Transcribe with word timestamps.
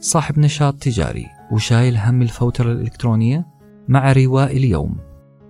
صاحب 0.00 0.38
نشاط 0.38 0.74
تجاري 0.74 1.26
وشايل 1.50 1.96
هم 1.96 2.22
الفوترة 2.22 2.72
الإلكترونية 2.72 3.46
مع 3.88 4.12
رواء 4.12 4.56
اليوم. 4.56 4.96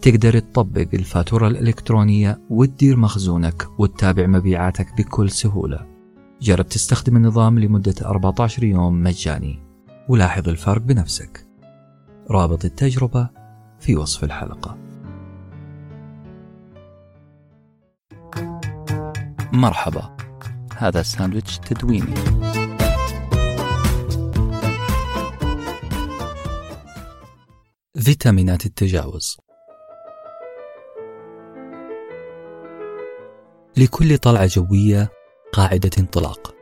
تقدر 0.02 0.38
تطبق 0.38 0.88
الفاتورة 0.94 1.48
الإلكترونية 1.48 2.40
وتدير 2.50 2.96
مخزونك 2.96 3.66
وتتابع 3.78 4.26
مبيعاتك 4.26 4.96
بكل 4.96 5.30
سهولة. 5.30 5.86
جرب 6.40 6.66
تستخدم 6.66 7.16
النظام 7.16 7.58
لمدة 7.58 7.94
14 8.02 8.64
يوم 8.64 9.02
مجاني. 9.02 9.62
ولاحظ 10.08 10.48
الفرق 10.48 10.82
بنفسك. 10.82 11.46
رابط 12.30 12.64
التجربة 12.64 13.28
في 13.80 13.96
وصف 13.96 14.24
الحلقة. 14.24 14.78
مرحبا. 19.52 20.16
هذا 20.76 21.02
ساندويتش 21.02 21.58
تدويني. 21.58 22.14
فيتامينات 28.08 28.66
التجاوز. 28.66 29.36
لكل 33.76 34.18
طلعة 34.18 34.46
جوية 34.46 35.10
قاعدة 35.52 35.90
انطلاق. 35.98 36.54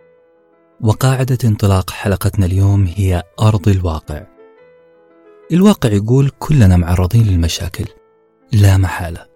وقاعدة 0.80 1.38
انطلاق 1.44 1.90
حلقتنا 1.90 2.46
اليوم 2.46 2.86
هي 2.96 3.22
أرض 3.40 3.68
الواقع. 3.68 4.26
الواقع 5.52 5.88
يقول 5.92 6.30
كلنا 6.38 6.76
معرضين 6.76 7.26
للمشاكل 7.26 7.84
لا 8.52 8.76
محالة. 8.76 9.26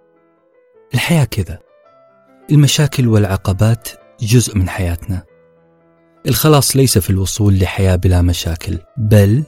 الحياة 0.94 1.24
كذا. 1.24 1.58
المشاكل 2.50 3.08
والعقبات 3.08 3.88
جزء 4.20 4.58
من 4.58 4.68
حياتنا. 4.68 5.24
الخلاص 6.26 6.76
ليس 6.76 6.98
في 6.98 7.10
الوصول 7.10 7.58
لحياة 7.58 7.96
بلا 7.96 8.22
مشاكل 8.22 8.78
بل 8.96 9.44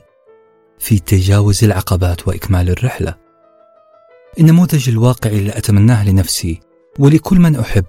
في 0.83 0.99
تجاوز 0.99 1.65
العقبات 1.65 2.29
وإكمال 2.29 2.71
الرحلة. 2.71 3.15
النموذج 4.41 4.89
الواقعي 4.89 5.39
اللي 5.39 5.59
أتمناه 5.59 6.09
لنفسي 6.09 6.61
ولكل 6.99 7.39
من 7.39 7.57
أحب 7.57 7.85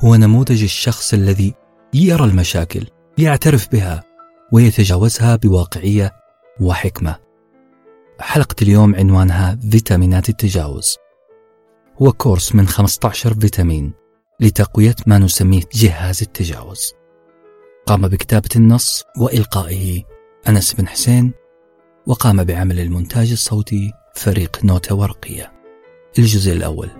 هو 0.00 0.16
نموذج 0.16 0.62
الشخص 0.62 1.14
الذي 1.14 1.54
يرى 1.94 2.24
المشاكل 2.24 2.86
يعترف 3.18 3.68
بها 3.72 4.04
ويتجاوزها 4.52 5.36
بواقعية 5.36 6.12
وحكمة. 6.60 7.16
حلقة 8.20 8.56
اليوم 8.62 8.94
عنوانها 8.94 9.58
فيتامينات 9.70 10.28
التجاوز. 10.28 10.96
هو 12.02 12.12
كورس 12.12 12.54
من 12.54 12.66
15 12.66 13.34
فيتامين 13.34 13.92
لتقوية 14.40 14.96
ما 15.06 15.18
نسميه 15.18 15.62
جهاز 15.74 16.22
التجاوز. 16.22 16.92
قام 17.86 18.08
بكتابة 18.08 18.48
النص 18.56 19.04
وإلقائه 19.18 20.02
أنس 20.48 20.74
بن 20.74 20.88
حسين 20.88 21.45
وقام 22.06 22.44
بعمل 22.44 22.80
المونتاج 22.80 23.30
الصوتي 23.30 23.92
فريق 24.14 24.64
نوتة 24.64 24.94
ورقية 24.94 25.52
الجزء 26.18 26.52
الأول. 26.52 26.90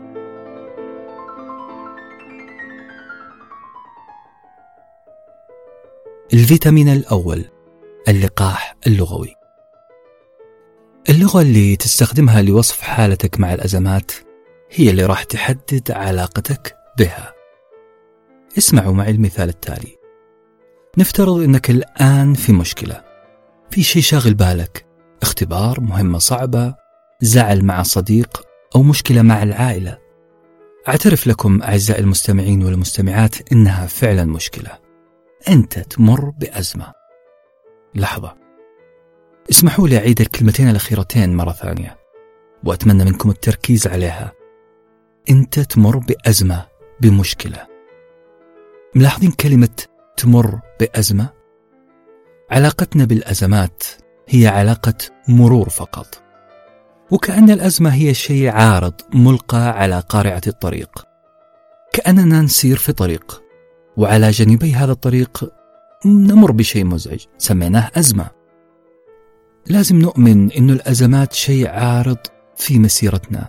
الفيتامين 6.33 6.89
الأول. 6.89 7.45
اللقاح 8.09 8.77
اللغوي. 8.87 9.34
اللغة 11.09 11.43
اللي 11.43 11.77
تستخدمها 11.77 12.43
لوصف 12.43 12.81
حالتك 12.81 13.41
مع 13.41 13.55
الأزمات 13.55 14.12
هي 14.71 14.91
اللي 14.91 15.07
راح 15.07 15.25
تحدد 15.25 15.91
علاقتك 15.91 16.77
بها. 16.99 17.33
اسمعوا 18.59 18.95
معي 18.95 19.11
المثال 19.11 19.49
التالي. 19.49 19.97
نفترض 20.99 21.41
أنك 21.41 21.71
الآن 21.71 22.34
في 22.34 22.53
مشكلة. 22.53 23.05
في 23.71 23.83
شيء 23.83 24.03
شاغل 24.03 24.34
بالك. 24.34 24.86
اختبار 25.27 25.80
مهمة 25.80 26.19
صعبة 26.19 26.74
زعل 27.20 27.64
مع 27.64 27.82
صديق 27.82 28.42
أو 28.77 28.82
مشكلة 28.82 29.22
مع 29.22 29.42
العائلة. 29.42 29.98
أعترف 30.88 31.26
لكم 31.26 31.62
أعزائي 31.62 32.00
المستمعين 32.00 32.64
والمستمعات 32.64 33.53
إنها 33.53 33.86
فعلا 33.86 34.25
مشكلة. 34.25 34.78
أنت 35.48 35.78
تمر 35.78 36.31
بأزمة. 36.31 36.92
لحظة. 37.94 38.36
اسمحوا 39.50 39.88
لي 39.88 39.98
أعيد 39.98 40.20
الكلمتين 40.20 40.70
الأخيرتين 40.70 41.36
مرة 41.36 41.53
ثانية 41.53 41.97
وأتمنى 42.65 43.04
منكم 43.04 43.31
التركيز 43.31 43.86
عليها. 43.86 44.32
أنت 45.31 45.60
تمر 45.60 45.98
بأزمة 45.98 46.66
بمشكلة. 47.00 47.66
ملاحظين 48.94 49.31
كلمة 49.31 49.82
تمر 50.16 50.60
بأزمة؟ 50.81 51.28
علاقتنا 52.50 53.04
بالأزمات 53.04 53.82
هي 54.28 54.47
علاقة 54.47 54.94
مرور 55.28 55.69
فقط. 55.69 56.22
وكأن 57.10 57.50
الأزمة 57.50 57.94
هي 57.94 58.14
شيء 58.14 58.48
عارض 58.48 58.94
ملقى 59.14 59.69
على 59.81 60.00
قارعة 60.09 60.41
الطريق. 60.47 61.06
كأننا 61.92 62.41
نسير 62.41 62.76
في 62.76 62.92
طريق 62.92 63.42
وعلى 63.97 64.31
جانبي 64.31 64.75
هذا 64.75 64.92
الطريق 64.92 65.53
نمر 66.06 66.53
بشيء 66.53 66.84
مزعج 66.84 67.25
سميناه 67.38 67.91
أزمة. 67.94 68.31
لازم 69.66 69.98
نؤمن 69.98 70.53
أن 70.53 70.70
الأزمات 70.70 71.32
شيء 71.32 71.69
عارض 71.69 72.19
في 72.56 72.78
مسيرتنا. 72.78 73.48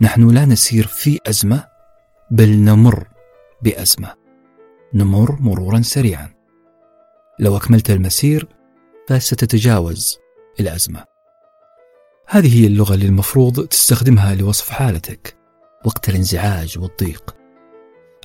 نحن 0.00 0.30
لا 0.30 0.44
نسير 0.44 0.86
في 0.86 1.18
أزمة 1.26 1.64
بل 2.30 2.50
نمر 2.50 3.08
بأزمة. 3.62 4.14
نمر 4.94 5.36
مرورا 5.40 5.80
سريعا. 5.80 6.28
لو 7.38 7.56
أكملت 7.56 7.90
المسير 7.90 8.48
فستتجاوز 9.08 10.18
الأزمة. 10.60 11.04
هذه 12.26 12.62
هي 12.62 12.66
اللغة 12.66 12.94
اللي 12.94 13.06
المفروض 13.06 13.66
تستخدمها 13.66 14.34
لوصف 14.34 14.70
حالتك 14.70 15.36
وقت 15.84 16.08
الانزعاج 16.08 16.78
والضيق. 16.78 17.36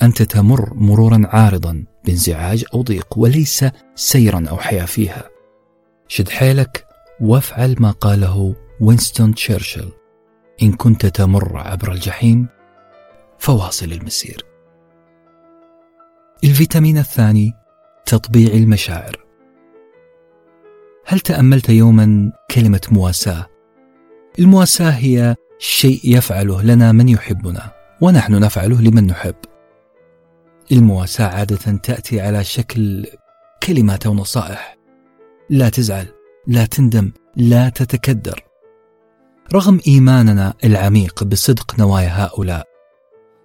أنت 0.02 0.22
تمر 0.22 0.74
مرورا 0.74 1.22
عارضا 1.26 1.86
بانزعاج 2.06 2.66
أو 2.74 2.82
ضيق 2.82 3.08
وليس 3.18 3.66
سيرا 3.96 4.46
أو 4.50 4.58
حياة 4.58 4.86
فيها. 4.86 5.30
شد 6.08 6.30
حيلك 6.30 6.88
وافعل 7.22 7.76
ما 7.80 7.92
قاله 7.92 8.56
وينستون 8.82 9.36
تشرشل 9.36 9.92
إن 10.64 10.74
كنت 10.74 11.06
تمر 11.06 11.58
عبر 11.58 11.92
الجحيم 11.92 12.48
فواصل 13.40 13.92
المسير. 13.92 14.46
الفيتامين 16.44 16.98
الثاني 16.98 17.54
تطبيع 18.06 18.54
المشاعر. 18.54 19.23
هل 21.06 21.20
تأملت 21.20 21.70
يوما 21.70 22.32
كلمة 22.52 22.82
مواساة؟ 22.92 23.48
المواساة 24.40 24.90
هي 24.90 25.36
شيء 25.60 26.00
يفعله 26.04 26.62
لنا 26.62 26.92
من 26.92 27.10
يحبنا 27.10 27.72
ونحن 28.02 28.40
نفعله 28.40 28.82
لمن 28.82 29.08
نحب. 29.08 29.36
المواساة 30.72 31.26
عادة 31.26 31.78
تأتي 31.78 32.22
على 32.22 32.44
شكل 32.44 33.06
كلمات 33.64 34.06
أو 34.06 34.14
نصائح. 34.14 34.78
لا 35.50 35.70
تزعل 35.70 36.08
لا 36.48 36.66
تندم 36.66 37.12
لا 37.36 37.70
تتكدر. 37.70 38.44
رغم 39.54 39.80
إيماننا 39.88 40.54
العميق 40.64 41.24
بصدق 41.24 41.80
نوايا 41.80 42.26
هؤلاء 42.26 42.68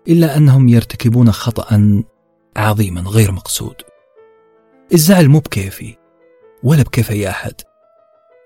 إلا 0.09 0.37
أنهم 0.37 0.69
يرتكبون 0.69 1.33
خطأ 1.33 2.03
عظيما 2.57 3.01
غير 3.01 3.33
مقصود. 3.33 3.75
الزعل 4.93 5.29
مو 5.29 5.39
بكيفي 5.39 5.97
ولا 6.63 6.83
بكيف 6.83 7.11
أي 7.11 7.29
أحد. 7.29 7.53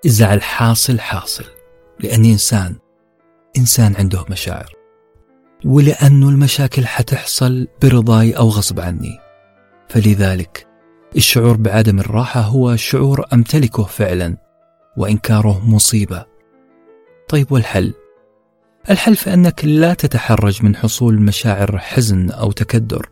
الزعل 0.04 0.42
حاصل 0.42 1.00
حاصل. 1.00 1.44
لأني 2.00 2.32
إنسان 2.32 2.76
إنسان 3.58 3.94
عنده 3.96 4.24
مشاعر. 4.30 4.72
ولأنه 5.64 6.28
المشاكل 6.28 6.86
حتحصل 6.86 7.68
برضاي 7.82 8.32
أو 8.32 8.48
غصب 8.48 8.80
عني. 8.80 9.18
فلذلك 9.88 10.66
الشعور 11.16 11.56
بعدم 11.56 11.98
الراحة 11.98 12.40
هو 12.40 12.76
شعور 12.76 13.26
أمتلكه 13.32 13.84
فعلا 13.84 14.36
وإنكاره 14.96 15.70
مصيبة. 15.70 16.26
طيب 17.28 17.52
والحل؟ 17.52 17.94
الحل 18.90 19.16
في 19.16 19.34
أنك 19.34 19.64
لا 19.64 19.94
تتحرج 19.94 20.64
من 20.64 20.76
حصول 20.76 21.20
مشاعر 21.20 21.78
حزن 21.78 22.30
أو 22.30 22.52
تكدر. 22.52 23.08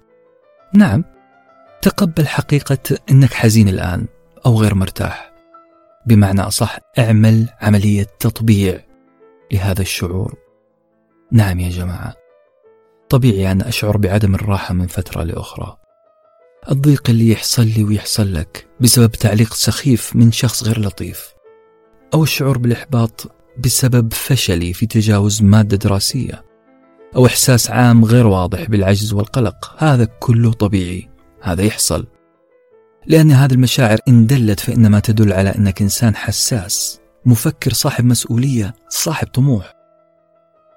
نعم 0.75 1.05
تقبل 1.83 2.29
حقيقة 2.29 2.99
أنك 3.11 3.33
حزين 3.33 3.69
الآن. 3.69 4.07
أو 4.47 4.61
غير 4.61 4.75
مرتاح. 4.75 5.33
بمعنى 6.07 6.41
أصح 6.41 6.79
اعمل 6.99 7.49
عملية 7.61 8.07
تطبيع 8.21 8.85
لهذا 9.53 9.83
الشعور. 9.83 10.35
نعم 11.33 11.61
يا 11.61 11.71
جماعة. 11.71 12.15
طبيعي 13.09 13.53
أن 13.53 13.63
أشعر 13.63 13.97
بعدم 13.97 14.35
الراحة 14.35 14.75
من 14.75 14.87
فترة 14.87 15.23
لأخرى. 15.23 15.77
الضيق 16.71 17.11
اللي 17.11 17.31
يحصل 17.31 17.67
لي 17.67 17.85
ويحصل 17.85 18.35
لك 18.35 18.67
بسبب 18.81 19.11
تعليق 19.11 19.55
سخيف 19.55 20.17
من 20.17 20.33
شخص 20.33 20.65
غير 20.65 20.81
لطيف 20.81 21.35
أو 22.15 22.23
الشعور 22.23 22.59
بالإحباط 22.59 23.33
بسبب 23.59 24.13
فشلي 24.13 24.73
في 24.73 24.87
تجاوز 24.87 25.43
مادة 25.43 25.77
دراسية 25.77 26.45
أو 27.17 27.27
إحساس 27.27 27.71
عام 27.71 28.05
غير 28.05 28.27
واضح 28.27 28.65
بالعجز 28.65 29.13
والقلق. 29.13 29.75
هذا 29.79 30.05
كله 30.05 30.53
طبيعي. 30.53 31.09
هذا 31.43 31.63
يحصل. 31.63 32.07
لأن 33.11 33.31
هذه 33.31 33.53
المشاعر 33.53 33.99
إن 34.09 34.27
دلت 34.27 34.61
فإنما 34.61 35.01
تدل 35.01 35.33
على 35.33 35.51
أنك 35.51 35.83
إنسان 35.83 36.17
حساس 36.17 37.01
مفكر 37.27 37.73
صاحب 37.73 38.05
مسؤولية 38.05 38.75
صاحب 38.89 39.27
طموح. 39.27 39.75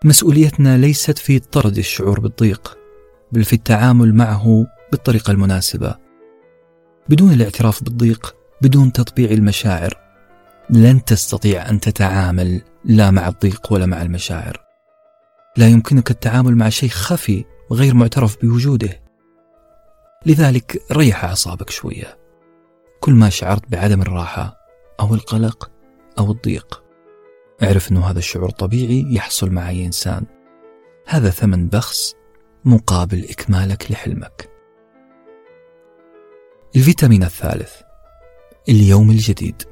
مسؤوليتنا 0.06 0.78
ليست 0.78 1.18
في 1.18 1.40
طرد 1.40 1.78
الشعور 1.78 2.20
بالضيق 2.20 2.78
بل 3.32 3.44
في 3.44 3.54
التعامل 3.54 4.16
معه 4.16 4.68
بالطريقة 4.92 5.32
المناسبة. 5.32 5.96
بدون 7.10 7.34
الاعتراف 7.34 7.84
بالضيق 7.84 8.36
بدون 8.62 8.92
تطبيع 8.92 9.32
المشاعر 9.32 9.98
لن 10.70 11.06
تستطيع 11.06 11.70
أن 11.70 11.80
تتعامل 11.80 12.62
لا 12.86 13.12
مع 13.12 13.28
الضيق 13.28 13.74
ولا 13.74 13.86
مع 13.86 14.02
المشاعر. 14.02 14.64
لا 15.58 15.68
يمكنك 15.68 16.12
التعامل 16.12 16.56
مع 16.56 16.70
شيء 16.70 16.90
خفي 16.90 17.46
وغير 17.70 17.94
معترف 17.94 18.42
بوجوده. 18.42 19.02
لذلك 20.26 20.82
ريح 20.92 21.26
أعصابك 21.26 21.70
شوية. 21.70 22.23
كل 23.04 23.14
ما 23.14 23.30
شعرت 23.30 23.72
بعدم 23.72 24.02
الراحة 24.02 24.58
أو 25.00 25.14
القلق 25.14 25.72
أو 26.20 26.32
الضيق. 26.32 26.84
أعرف 27.64 27.92
أنه 27.92 28.06
هذا 28.06 28.20
الشعور 28.20 28.50
طبيعي 28.50 29.06
يحصل 29.10 29.50
مع 29.50 29.70
أي 29.70 29.86
إنسان. 29.86 30.26
هذا 31.08 31.30
ثمن 31.30 31.68
بخس 31.68 32.16
مقابل 32.66 33.26
إكمالك 33.30 33.92
لحلمك. 33.92 34.50
الفيتامين 36.76 37.24
الثالث 37.24 37.74
اليوم 38.70 39.12
الجديد. 39.12 39.64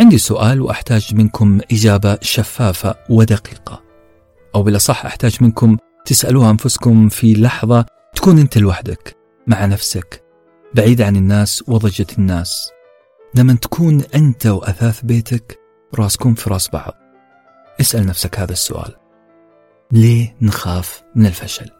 عندي 0.00 0.18
سؤال 0.18 0.60
وأحتاج 0.60 1.14
منكم 1.14 1.60
إجابة 1.72 2.18
شفافة 2.22 2.94
ودقيقة. 3.10 3.82
أو 4.54 4.62
بالأصح 4.62 5.06
أحتاج 5.06 5.42
منكم 5.42 5.76
تسألوها 6.04 6.50
أنفسكم 6.50 7.08
في 7.08 7.34
لحظة 7.34 7.86
تكون 8.14 8.38
أنت 8.38 8.58
لوحدك 8.58 9.16
مع 9.46 9.66
نفسك. 9.66 10.27
بعيد 10.74 11.02
عن 11.02 11.16
الناس 11.16 11.64
وضجة 11.68 12.06
الناس. 12.18 12.70
لما 13.34 13.54
تكون 13.54 14.02
أنت 14.14 14.46
وأثاث 14.46 15.04
بيتك 15.04 15.58
راسكم 15.94 16.34
في 16.34 16.50
راس 16.50 16.70
بعض. 16.70 16.94
اسأل 17.80 18.06
نفسك 18.06 18.38
هذا 18.38 18.52
السؤال. 18.52 18.94
ليه 19.92 20.36
نخاف 20.42 21.02
من 21.14 21.26
الفشل؟ 21.26 21.70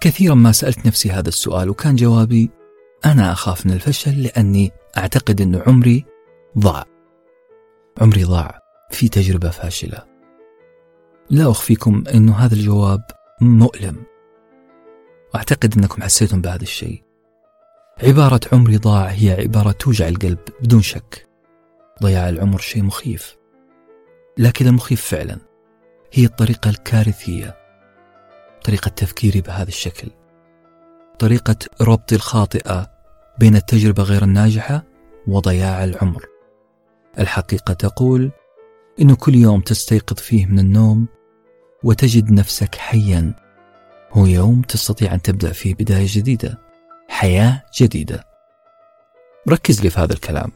كثيرا 0.00 0.34
ما 0.34 0.52
سألت 0.52 0.86
نفسي 0.86 1.10
هذا 1.10 1.28
السؤال 1.28 1.70
وكان 1.70 1.96
جوابي 1.96 2.50
أنا 3.04 3.32
أخاف 3.32 3.66
من 3.66 3.72
الفشل 3.72 4.22
لأني 4.22 4.72
أعتقد 4.98 5.40
أن 5.40 5.62
عمري 5.66 6.04
ضاع. 6.58 6.84
عمري 8.00 8.24
ضاع 8.24 8.60
في 8.90 9.08
تجربة 9.08 9.50
فاشلة. 9.50 10.04
لا 11.30 11.50
أخفيكم 11.50 12.04
أن 12.14 12.28
هذا 12.28 12.54
الجواب 12.54 13.02
مؤلم. 13.40 14.02
وأعتقد 15.34 15.78
أنكم 15.78 16.02
حسيتم 16.02 16.40
بهذا 16.40 16.62
الشيء. 16.62 17.09
عبارة 18.02 18.40
عمري 18.52 18.76
ضاع 18.76 19.06
هي 19.06 19.30
عبارة 19.30 19.72
توجع 19.72 20.08
القلب 20.08 20.38
بدون 20.60 20.82
شك. 20.82 21.26
ضياع 22.02 22.28
العمر 22.28 22.58
شيء 22.58 22.82
مخيف. 22.82 23.36
لكن 24.38 24.66
المخيف 24.66 25.04
فعلا 25.04 25.38
هي 26.12 26.24
الطريقة 26.24 26.70
الكارثية. 26.70 27.56
طريقة 28.64 28.88
تفكيري 28.88 29.40
بهذا 29.40 29.68
الشكل. 29.68 30.08
طريقة 31.18 31.56
ربطي 31.80 32.14
الخاطئة 32.14 32.90
بين 33.38 33.56
التجربة 33.56 34.02
غير 34.02 34.24
الناجحة 34.24 34.84
وضياع 35.26 35.84
العمر. 35.84 36.24
الحقيقة 37.18 37.74
تقول 37.74 38.30
إنه 39.00 39.16
كل 39.16 39.34
يوم 39.34 39.60
تستيقظ 39.60 40.16
فيه 40.16 40.46
من 40.46 40.58
النوم 40.58 41.08
وتجد 41.84 42.32
نفسك 42.32 42.74
حيا. 42.74 43.34
هو 44.12 44.26
يوم 44.26 44.62
تستطيع 44.62 45.14
أن 45.14 45.22
تبدأ 45.22 45.52
فيه 45.52 45.74
بداية 45.74 46.06
جديدة. 46.08 46.69
حياة 47.10 47.62
جديدة. 47.80 48.24
ركز 49.48 49.82
لي 49.82 49.90
في 49.90 50.00
هذا 50.00 50.12
الكلام. 50.12 50.52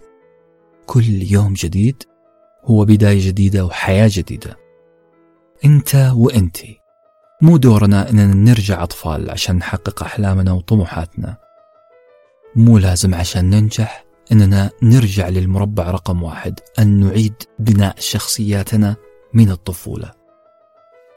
كل 0.87 1.23
يوم 1.33 1.53
جديد 1.53 2.03
هو 2.65 2.85
بداية 2.85 3.29
جديدة 3.29 3.65
وحياة 3.65 4.11
جديدة. 4.13 4.57
أنت 5.65 6.13
وأنتي 6.15 6.81
مو 7.43 7.57
دورنا 7.57 8.11
أننا 8.11 8.35
نرجع 8.35 8.83
أطفال 8.83 9.31
عشان 9.31 9.57
نحقق 9.57 10.03
أحلامنا 10.03 10.53
وطموحاتنا. 10.53 11.37
مو 12.57 12.79
لازم 12.79 13.15
عشان 13.15 13.51
ننجح 13.51 14.05
أننا 14.33 14.71
نرجع 14.83 15.29
للمربع 15.29 15.91
رقم 15.91 16.23
واحد 16.23 16.61
أن 16.79 17.01
نعيد 17.01 17.35
بناء 17.59 17.95
شخصياتنا 17.99 18.97
من 19.33 19.51
الطفولة. 19.51 20.13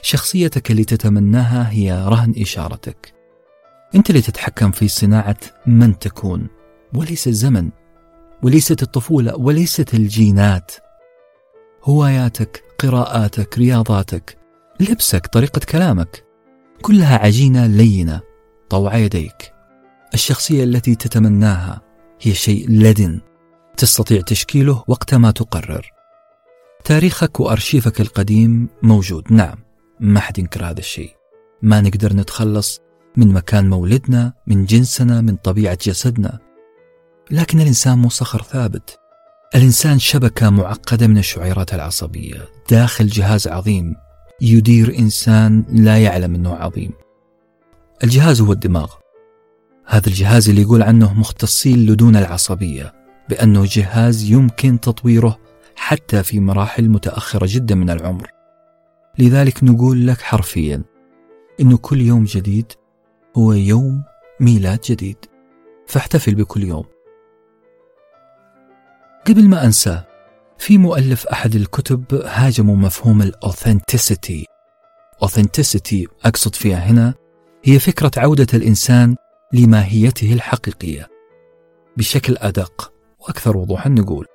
شخصيتك 0.01 0.71
اللي 0.71 0.83
تتمناها 0.83 1.71
هي 1.71 2.05
رهن 2.07 2.33
إشارتك. 2.37 3.16
أنت 3.97 4.09
اللي 4.09 4.21
تتحكم 4.21 4.71
في 4.71 4.87
صناعة 4.87 5.37
من 5.65 5.99
تكون 5.99 6.47
وليس 6.93 7.27
الزمن 7.27 7.69
وليست 8.43 8.83
الطفولة 8.83 9.35
وليست 9.35 9.93
الجينات. 9.93 10.71
هواياتك 11.83 12.63
قراءاتك 12.79 13.57
رياضاتك 13.57 14.37
لبسك 14.79 15.27
طريقة 15.27 15.61
كلامك 15.69 16.25
كلها 16.81 17.17
عجينة 17.17 17.67
لينة 17.67 18.21
طوع 18.69 18.95
يديك. 18.97 19.53
الشخصية 20.13 20.63
التي 20.63 20.95
تتمناها 20.95 21.81
هي 22.21 22.33
شيء 22.33 22.69
لدن 22.69 23.21
تستطيع 23.77 24.21
تشكيله 24.21 24.83
وقت 24.87 25.13
ما 25.13 25.31
تقرر. 25.31 25.91
تاريخك 26.83 27.39
وأرشيفك 27.39 28.01
القديم 28.01 28.69
موجود. 28.83 29.33
نعم 29.33 29.57
ما 29.99 30.19
حد 30.19 30.39
ينكر 30.39 30.65
هذا 30.65 30.79
الشيء. 30.79 31.15
ما 31.61 31.81
نقدر 31.81 32.13
نتخلص 32.13 32.81
من 33.17 33.33
مكان 33.33 33.69
مولدنا 33.69 34.33
من 34.47 34.65
جنسنا 34.65 35.21
من 35.21 35.35
طبيعة 35.35 35.77
جسدنا. 35.81 36.39
لكن 37.31 37.61
الإنسان 37.61 37.97
مو 37.97 38.09
صخر 38.09 38.41
ثابت. 38.41 38.99
الإنسان 39.55 39.99
شبكة 39.99 40.49
معقدة 40.49 41.07
من 41.07 41.17
الشعيرات 41.17 41.73
العصبية. 41.73 42.45
داخل 42.69 43.07
جهاز 43.07 43.47
عظيم. 43.47 43.95
يدير 44.41 44.99
إنسان 44.99 45.65
لا 45.69 45.97
يعلم 45.97 46.35
أنه 46.35 46.55
عظيم. 46.55 46.91
الجهاز 48.03 48.41
هو 48.41 48.51
الدماغ. 48.51 48.93
هذا 49.85 50.07
الجهاز 50.07 50.49
اللي 50.49 50.61
يقول 50.61 50.83
عنه 50.83 51.13
مختصي 51.13 51.73
اللدون 51.73 52.15
العصبية 52.15 52.93
بأنه 53.29 53.65
جهاز 53.67 54.23
يمكن 54.23 54.79
تطويره 54.79 55.37
حتى 55.75 56.23
في 56.23 56.39
مراحل 56.39 56.89
متأخرة 56.89 57.47
جدا 57.49 57.75
من 57.75 57.89
العمر. 57.89 58.27
لذلك 59.19 59.63
نقول 59.63 60.07
لك 60.07 60.21
حرفيا 60.21 60.83
أنه 61.61 61.77
كل 61.77 62.01
يوم 62.01 62.23
جديد 62.23 62.71
هو 63.37 63.53
يوم 63.53 64.03
ميلاد 64.39 64.79
جديد. 64.85 65.17
فاحتفل 65.87 66.35
بكل 66.35 66.63
يوم. 66.63 66.85
قبل 69.27 69.49
ما 69.49 69.65
أنسى 69.65 70.03
في 70.57 70.77
مؤلف 70.77 71.27
أحد 71.27 71.55
الكتب 71.55 72.03
هاجموا 72.13 72.75
مفهوم 72.75 73.21
الأوثنتسيتي 73.21 74.45
أوثنتسيتي 75.23 76.07
أقصد 76.25 76.55
فيها 76.55 76.77
هنا 76.77 77.13
هي 77.63 77.79
فكرة 77.79 78.11
عودة 78.17 78.47
الإنسان 78.53 79.15
لماهيته 79.53 80.33
الحقيقية. 80.33 81.07
بشكل 81.97 82.37
أدق 82.37 82.93
وأكثر 83.19 83.57
وضوحا 83.57 83.89
نقول 83.89 84.25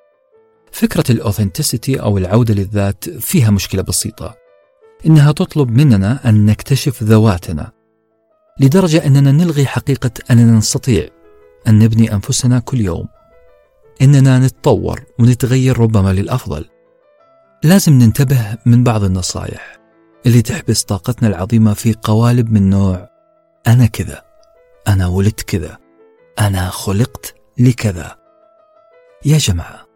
فكرة 0.72 1.12
الأوثنتسيتي 1.12 2.00
أو 2.00 2.18
العودة 2.18 2.54
للذات 2.54 3.08
فيها 3.08 3.50
مشكلة 3.50 3.82
بسيطة. 3.82 4.34
إنها 5.06 5.32
تطلب 5.32 5.70
مننا 5.70 6.28
أن 6.28 6.46
نكتشف 6.46 7.02
ذواتنا. 7.02 7.81
لدرجة 8.60 9.06
أننا 9.06 9.32
نلغي 9.32 9.66
حقيقة 9.66 10.10
أننا 10.30 10.52
نستطيع 10.52 11.08
أن 11.68 11.78
نبني 11.78 12.14
أنفسنا 12.14 12.58
كل 12.58 12.80
يوم. 12.80 13.08
إننا 14.02 14.38
نتطور 14.38 15.00
ونتغير 15.18 15.78
ربما 15.78 16.12
للأفضل. 16.12 16.64
لازم 17.64 17.92
ننتبه 17.92 18.58
من 18.66 18.84
بعض 18.84 19.04
النصائح 19.04 19.76
اللي 20.26 20.42
تحبس 20.42 20.82
طاقتنا 20.82 21.28
العظيمة 21.28 21.74
في 21.74 21.94
قوالب 22.02 22.52
من 22.52 22.70
نوع 22.70 23.08
أنا 23.66 23.86
كذا 23.86 24.22
أنا 24.88 25.06
ولدت 25.06 25.40
كذا 25.42 25.78
أنا 26.40 26.70
خلقت 26.70 27.34
لكذا. 27.58 28.16
يا 29.24 29.38
جماعة 29.38 29.86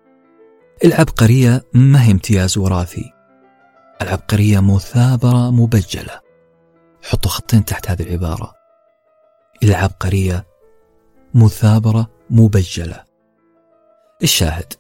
العبقرية 0.85 1.63
ما 1.75 2.05
هي 2.05 2.13
امتياز 2.13 2.59
وراثي؟ 2.59 3.13
العبقرية 4.03 4.61
مثابرة 4.61 5.51
مبجلة. 5.51 6.26
حطوا 7.09 7.31
خطين 7.31 7.65
تحت 7.65 7.91
هذه 7.91 8.03
العبارة. 8.03 8.55
العبقرية 9.63 10.47
مثابرة 11.35 12.11
مبجلة. 12.31 13.05
الشاهد. 14.23 14.73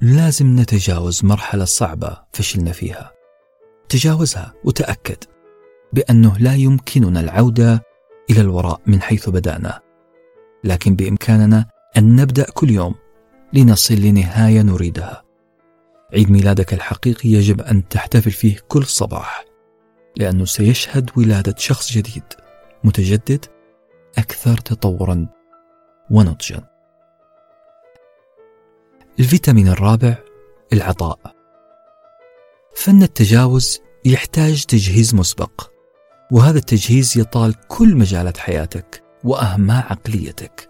لازم 0.00 0.60
نتجاوز 0.60 1.24
مرحلة 1.24 1.64
صعبة 1.64 2.18
فشلنا 2.32 2.72
فيها. 2.72 3.12
تجاوزها 3.88 4.54
وتأكد 4.64 5.16
بأنه 5.92 6.38
لا 6.38 6.54
يمكننا 6.54 7.20
العودة 7.20 7.82
إلى 8.30 8.40
الوراء 8.40 8.80
من 8.86 9.02
حيث 9.02 9.28
بدأنا. 9.28 9.80
لكن 10.64 10.96
بإمكاننا 10.96 11.66
أن 11.96 12.16
نبدأ 12.16 12.46
كل 12.50 12.70
يوم 12.70 12.94
لنصل 13.52 13.94
لنهاية 13.94 14.62
نريدها. 14.62 15.22
عيد 16.14 16.30
ميلادك 16.30 16.74
الحقيقي 16.74 17.28
يجب 17.28 17.60
أن 17.60 17.88
تحتفل 17.88 18.30
فيه 18.30 18.58
كل 18.68 18.84
صباح. 18.84 19.53
لأنه 20.16 20.44
سيشهد 20.44 21.10
ولادة 21.16 21.54
شخص 21.58 21.92
جديد 21.92 22.24
متجدد 22.84 23.44
أكثر 24.18 24.56
تطورا 24.56 25.26
ونضجا. 26.10 26.64
الفيتامين 29.20 29.68
الرابع 29.68 30.16
العطاء. 30.72 31.34
فن 32.76 33.02
التجاوز 33.02 33.80
يحتاج 34.04 34.64
تجهيز 34.64 35.14
مسبق 35.14 35.70
وهذا 36.32 36.58
التجهيز 36.58 37.18
يطال 37.18 37.54
كل 37.68 37.96
مجالات 37.96 38.36
حياتك 38.36 39.02
وأهمها 39.24 39.82
عقليتك. 39.90 40.68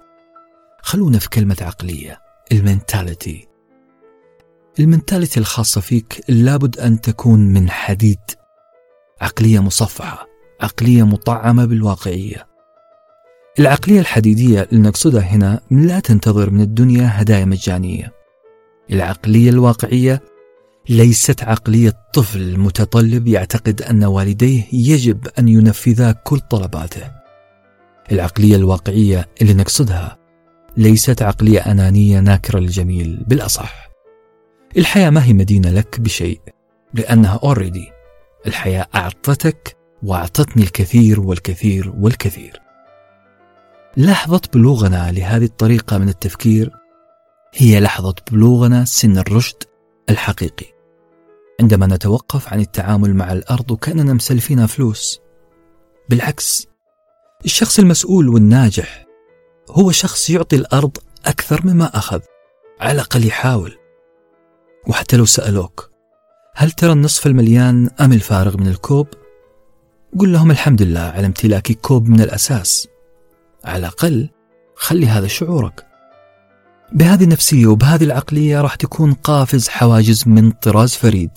خلونا 0.82 1.18
في 1.18 1.28
كلمة 1.28 1.56
عقلية 1.60 2.20
المنتاليتي. 2.52 3.48
المنتاليتي 4.80 5.40
الخاصة 5.40 5.80
فيك 5.80 6.24
لابد 6.28 6.78
أن 6.78 7.00
تكون 7.00 7.40
من 7.40 7.70
حديد 7.70 8.18
عقلية 9.24 9.58
مصفحة 9.58 10.28
عقلية 10.60 11.02
مطعمة 11.02 11.64
بالواقعية. 11.64 12.46
العقلية 13.58 14.00
الحديدية 14.00 14.68
اللي 14.72 14.88
نقصدها 14.88 15.20
هنا 15.20 15.60
لا 15.70 16.00
تنتظر 16.00 16.50
من 16.50 16.60
الدنيا 16.60 17.10
هدايا 17.12 17.44
مجانية. 17.44 18.12
العقلية 18.90 19.50
الواقعية 19.50 20.22
ليست 20.88 21.42
عقلية 21.42 21.96
طفل 22.14 22.58
متطلب 22.58 23.28
يعتقد 23.28 23.82
أن 23.82 24.04
والديه 24.04 24.64
يجب 24.72 25.26
أن 25.38 25.48
ينفذا 25.48 26.12
كل 26.12 26.40
طلباته. 26.40 27.10
العقلية 28.12 28.56
الواقعية 28.56 29.28
اللي 29.42 29.54
نقصدها 29.54 30.18
ليست 30.76 31.22
عقلية 31.22 31.60
أنانية 31.60 32.20
ناكرة 32.20 32.58
للجميل 32.58 33.24
بالأصح. 33.26 33.88
الحياة 34.76 35.10
ما 35.10 35.24
هي 35.24 35.32
مدينة 35.32 35.70
لك 35.70 36.00
بشيء 36.00 36.40
لأنها 36.94 37.40
أوريدي 37.42 37.93
الحياة 38.46 38.86
أعطتك 38.94 39.76
وأعطتني 40.02 40.62
الكثير 40.62 41.20
والكثير 41.20 41.92
والكثير. 41.98 42.60
لحظة 43.96 44.40
بلوغنا 44.54 45.12
لهذه 45.12 45.44
الطريقة 45.44 45.98
من 45.98 46.08
التفكير 46.08 46.70
هي 47.54 47.80
لحظة 47.80 48.14
بلوغنا 48.32 48.84
سن 48.84 49.18
الرشد 49.18 49.62
الحقيقي. 50.10 50.66
عندما 51.60 51.86
نتوقف 51.86 52.52
عن 52.52 52.60
التعامل 52.60 53.14
مع 53.14 53.32
الأرض 53.32 53.70
وكأننا 53.70 54.12
مسلفينها 54.12 54.66
فلوس. 54.66 55.20
بالعكس 56.08 56.66
الشخص 57.44 57.78
المسؤول 57.78 58.28
والناجح 58.28 59.04
هو 59.70 59.90
شخص 59.92 60.30
يعطي 60.30 60.56
الأرض 60.56 60.96
أكثر 61.26 61.60
مما 61.64 61.98
أخذ 61.98 62.20
على 62.80 62.92
الأقل 62.92 63.26
يحاول. 63.26 63.78
وحتى 64.88 65.16
لو 65.16 65.24
سألوك 65.24 65.93
هل 66.56 66.70
ترى 66.70 66.92
النصف 66.92 67.26
المليان 67.26 67.90
أم 68.00 68.12
الفارغ 68.12 68.56
من 68.56 68.66
الكوب؟ 68.66 69.08
قل 70.18 70.32
لهم 70.32 70.50
الحمد 70.50 70.82
لله 70.82 71.00
على 71.00 71.26
امتلاكي 71.26 71.74
كوب 71.74 72.08
من 72.08 72.20
الأساس. 72.20 72.88
على 73.64 73.78
الأقل 73.78 74.28
خلي 74.76 75.06
هذا 75.06 75.26
شعورك. 75.26 75.86
بهذه 76.92 77.24
النفسية 77.24 77.66
وبهذه 77.66 78.04
العقلية 78.04 78.60
راح 78.60 78.74
تكون 78.74 79.12
قافز 79.12 79.68
حواجز 79.68 80.28
من 80.28 80.50
طراز 80.50 80.94
فريد. 80.94 81.30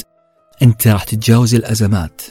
أنت 0.62 0.88
راح 0.88 1.04
تتجاوز 1.04 1.56
الأزمات. 1.56 2.22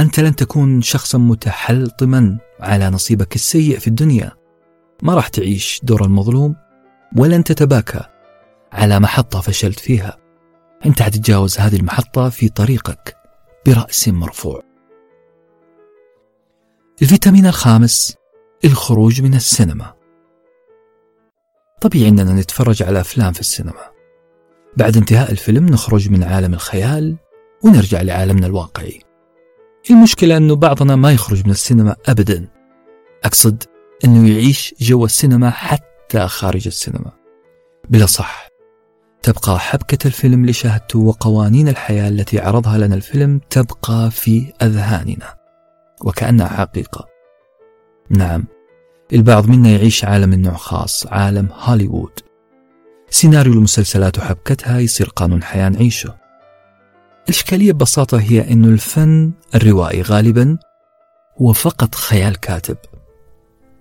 أنت 0.00 0.20
لن 0.20 0.36
تكون 0.36 0.82
شخصا 0.82 1.18
متحلطما 1.18 2.38
على 2.60 2.90
نصيبك 2.90 3.34
السيء 3.34 3.78
في 3.78 3.86
الدنيا. 3.86 4.32
ما 5.02 5.14
راح 5.14 5.28
تعيش 5.28 5.80
دور 5.82 6.04
المظلوم 6.04 6.56
ولن 7.16 7.44
تتباكى 7.44 8.00
على 8.72 9.00
محطة 9.00 9.40
فشلت 9.40 9.78
فيها. 9.78 10.27
أنت 10.86 11.02
حتتجاوز 11.02 11.58
هذه 11.58 11.76
المحطة 11.76 12.28
في 12.28 12.48
طريقك 12.48 13.16
برأس 13.66 14.08
مرفوع. 14.08 14.62
الفيتامين 17.02 17.46
الخامس 17.46 18.16
الخروج 18.64 19.22
من 19.22 19.34
السينما. 19.34 19.94
طبيعي 21.80 22.08
أننا 22.08 22.32
نتفرج 22.32 22.82
على 22.82 23.00
أفلام 23.00 23.32
في 23.32 23.40
السينما. 23.40 23.90
بعد 24.76 24.96
انتهاء 24.96 25.30
الفيلم 25.30 25.66
نخرج 25.66 26.10
من 26.10 26.22
عالم 26.22 26.54
الخيال 26.54 27.16
ونرجع 27.64 28.02
لعالمنا 28.02 28.46
الواقعي. 28.46 29.02
المشكلة 29.90 30.36
أنه 30.36 30.56
بعضنا 30.56 30.96
ما 30.96 31.12
يخرج 31.12 31.44
من 31.44 31.50
السينما 31.50 31.96
أبدا. 32.06 32.48
أقصد 33.24 33.62
أنه 34.04 34.30
يعيش 34.30 34.74
جو 34.80 35.04
السينما 35.04 35.50
حتى 35.50 36.28
خارج 36.28 36.66
السينما. 36.66 37.12
بلا 37.88 38.06
صح. 38.06 38.47
تبقى 39.28 39.60
حبكة 39.60 40.06
الفيلم 40.06 40.40
اللي 40.40 40.52
شاهدته 40.52 40.98
وقوانين 40.98 41.68
الحياة 41.68 42.08
التي 42.08 42.38
عرضها 42.40 42.78
لنا 42.78 42.94
الفيلم 42.94 43.40
تبقى 43.50 44.10
في 44.10 44.52
أذهاننا. 44.62 45.36
وكأنها 46.04 46.48
حقيقة. 46.48 47.06
نعم 48.10 48.44
البعض 49.12 49.48
منا 49.48 49.68
يعيش 49.70 50.04
عالم 50.04 50.28
من 50.28 50.42
نوع 50.42 50.54
خاص 50.54 51.06
عالم 51.06 51.48
هوليوود. 51.52 52.12
سيناريو 53.10 53.52
المسلسلات 53.52 54.18
وحبكتها 54.18 54.78
يصير 54.78 55.08
قانون 55.08 55.42
حياة 55.42 55.68
نعيشه. 55.68 56.14
الإشكالية 57.24 57.72
ببساطة 57.72 58.20
هي 58.20 58.52
أن 58.52 58.64
الفن 58.64 59.32
الروائي 59.54 60.02
غالبا 60.02 60.58
هو 61.42 61.52
فقط 61.52 61.94
خيال 61.94 62.40
كاتب. 62.40 62.76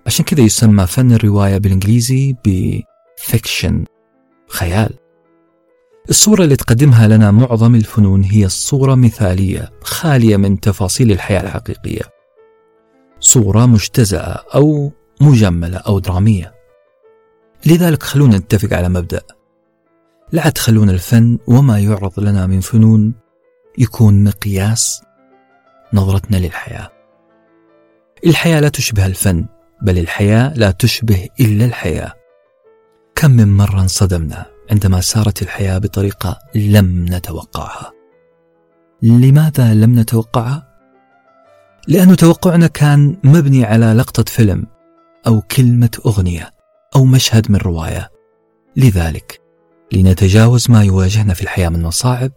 عشان 0.06 0.25
كذا 0.25 0.42
يسمى 0.42 0.88
فن 0.88 1.12
الرواية 1.12 1.58
بالإنجليزي 1.58 2.36
ب 2.46 2.63
fiction 2.63 3.86
خيال. 4.50 5.06
الصورة 6.09 6.43
اللي 6.43 6.55
تقدمها 6.55 7.07
لنا 7.07 7.31
معظم 7.31 7.75
الفنون 7.75 8.23
هي 8.23 8.45
الصورة 8.45 8.95
مثالية 8.95 9.71
خالية 9.81 10.37
من 10.37 10.59
تفاصيل 10.59 11.11
الحياة 11.11 11.41
الحقيقية. 11.41 12.01
صورة 13.19 13.65
مجتزأة 13.65 14.43
أو 14.55 14.91
مجملة 15.21 15.77
أو 15.77 15.99
درامية. 15.99 16.53
لذلك 17.65 18.03
خلونا 18.03 18.37
نتفق 18.37 18.77
على 18.77 18.89
مبدأ. 18.89 19.21
لا 20.31 20.49
تخلون 20.49 20.89
الفن 20.89 21.37
وما 21.47 21.79
يعرض 21.79 22.19
لنا 22.19 22.47
من 22.47 22.59
فنون 22.59 23.13
يكون 23.77 24.23
مقياس 24.23 25.01
نظرتنا 25.93 26.37
للحياة. 26.37 26.91
الحياة 28.25 28.59
لا 28.59 28.69
تشبه 28.69 29.05
الفن 29.05 29.45
بل 29.81 29.97
الحياة 29.97 30.53
لا 30.53 30.71
تشبه 30.71 31.27
إلا 31.39 31.65
الحياة. 31.65 32.13
كم 33.15 33.31
من 33.31 33.57
مرة 33.57 33.81
انصدمنا 33.81 34.56
عندما 34.71 35.01
سارت 35.01 35.41
الحياة 35.41 35.77
بطريقة 35.77 36.39
لم 36.55 37.05
نتوقعها. 37.09 37.91
لماذا 39.01 39.74
لم 39.74 40.00
نتوقعها؟ 40.00 40.67
لأن 41.88 42.15
توقعنا 42.15 42.67
كان 42.67 43.17
مبني 43.24 43.65
على 43.65 43.93
لقطة 43.93 44.24
فيلم 44.24 44.67
أو 45.27 45.41
كلمة 45.41 45.89
أغنية 46.05 46.51
أو 46.95 47.05
مشهد 47.05 47.51
من 47.51 47.57
رواية. 47.57 48.12
لذلك 48.75 49.41
لنتجاوز 49.91 50.71
ما 50.71 50.83
يواجهنا 50.83 51.33
في 51.33 51.41
الحياة 51.41 51.69
من 51.69 51.83
مصاعب 51.83 52.31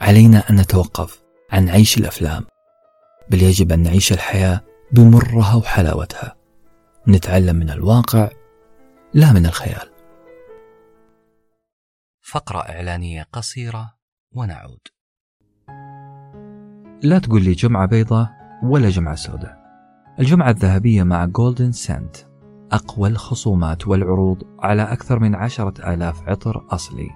علينا 0.00 0.50
أن 0.50 0.56
نتوقف 0.56 1.22
عن 1.50 1.68
عيش 1.68 1.98
الأفلام. 1.98 2.44
بل 3.30 3.42
يجب 3.42 3.72
أن 3.72 3.82
نعيش 3.82 4.12
الحياة 4.12 4.64
بمرها 4.92 5.54
وحلاوتها. 5.54 6.36
نتعلم 7.08 7.56
من 7.56 7.70
الواقع 7.70 8.30
لا 9.14 9.32
من 9.32 9.46
الخيال. 9.46 9.97
فقرة 12.30 12.58
إعلانية 12.58 13.26
قصيرة 13.32 13.94
ونعود. 14.34 14.80
لا 17.02 17.18
تقول 17.18 17.42
لي 17.42 17.52
جمعة 17.52 17.86
بيضاء 17.86 18.30
ولا 18.62 18.88
جمعة 18.88 19.14
سوداء. 19.14 19.58
الجمعة 20.20 20.50
الذهبية 20.50 21.02
مع 21.02 21.24
Golden 21.24 21.72
Scent 21.72 22.16
أقوى 22.72 23.08
الخصومات 23.08 23.88
والعروض 23.88 24.42
على 24.58 24.82
أكثر 24.82 25.18
من 25.18 25.34
عشرة 25.34 25.94
آلاف 25.94 26.28
عطر 26.28 26.66
أصلي. 26.70 27.10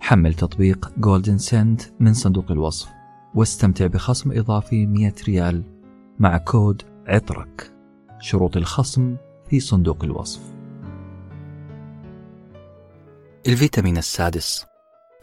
حمل 0.00 0.34
تطبيق 0.34 0.92
Golden 0.98 1.38
Scent 1.38 1.82
من 2.00 2.14
صندوق 2.14 2.50
الوصف 2.50 2.88
واستمتع 3.34 3.86
بخصم 3.86 4.32
إضافي 4.32 4.86
100 4.86 5.14
ريال 5.28 5.64
مع 6.18 6.38
كود 6.38 6.82
عطرك. 7.06 7.72
شروط 8.20 8.56
الخصم 8.56 9.16
في 9.48 9.60
صندوق 9.60 10.04
الوصف. 10.04 10.49
الفيتامين 13.46 13.96
السادس 13.96 14.66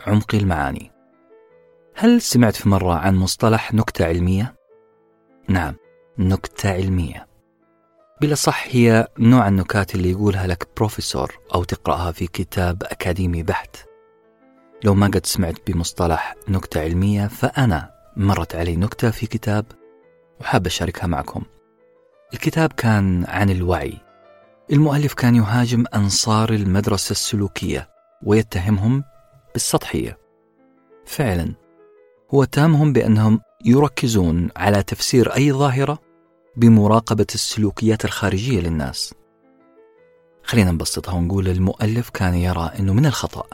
عمق 0.07 0.35
المعاني. 0.35 0.91
هل 1.95 2.21
سمعت 2.21 2.55
في 2.55 2.69
مرة 2.69 2.93
عن 2.93 3.15
مصطلح 3.15 3.73
نكتة 3.73 4.05
علمية؟ 4.05 4.55
نعم 5.49 5.75
نكتة 6.17 6.71
علمية. 6.71 7.27
بلا 8.21 8.35
صح 8.35 8.67
هي 8.67 9.07
نوع 9.19 9.47
النكات 9.47 9.95
اللي 9.95 10.11
يقولها 10.11 10.47
لك 10.47 10.67
بروفيسور 10.77 11.39
أو 11.55 11.63
تقرأها 11.63 12.11
في 12.11 12.27
كتاب 12.27 12.83
أكاديمي 12.83 13.43
بحت. 13.43 13.77
لو 14.83 14.93
ما 14.93 15.07
قد 15.07 15.25
سمعت 15.25 15.71
بمصطلح 15.71 16.35
نكتة 16.47 16.81
علمية 16.81 17.27
فأنا 17.27 17.91
مرت 18.15 18.55
علي 18.55 18.75
نكتة 18.75 19.11
في 19.11 19.27
كتاب 19.27 19.65
وحاب 20.39 20.65
أشاركها 20.65 21.07
معكم. 21.07 21.43
الكتاب 22.33 22.73
كان 22.73 23.25
عن 23.27 23.49
الوعي. 23.49 23.97
المؤلف 24.71 25.13
كان 25.13 25.35
يهاجم 25.35 25.83
أنصار 25.95 26.49
المدرسة 26.49 27.11
السلوكية. 27.11 27.96
ويتهمهم 28.23 29.03
بالسطحية. 29.53 30.17
فعلا 31.05 31.53
هو 32.33 32.43
اتهمهم 32.43 32.93
بأنهم 32.93 33.41
يركزون 33.65 34.49
على 34.55 34.83
تفسير 34.83 35.35
أي 35.35 35.51
ظاهرة 35.51 35.99
بمراقبة 36.55 37.27
السلوكيات 37.35 38.05
الخارجية 38.05 38.59
للناس. 38.59 39.13
خلينا 40.43 40.71
نبسطها 40.71 41.13
ونقول 41.13 41.47
المؤلف 41.47 42.09
كان 42.09 42.33
يرى 42.33 42.71
أنه 42.79 42.93
من 42.93 43.05
الخطأ 43.05 43.47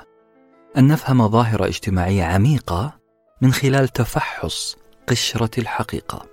أن 0.78 0.88
نفهم 0.88 1.28
ظاهرة 1.28 1.66
اجتماعية 1.66 2.24
عميقة 2.24 3.00
من 3.42 3.54
خلال 3.54 3.88
تفحص 3.88 4.78
قشرة 5.08 5.60
الحقيقة. 5.60 6.26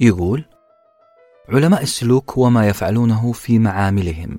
يقول 0.00 0.44
علماء 1.48 1.82
السلوك 1.82 2.38
وما 2.38 2.68
يفعلونه 2.68 3.32
في 3.32 3.58
معاملهم 3.58 4.38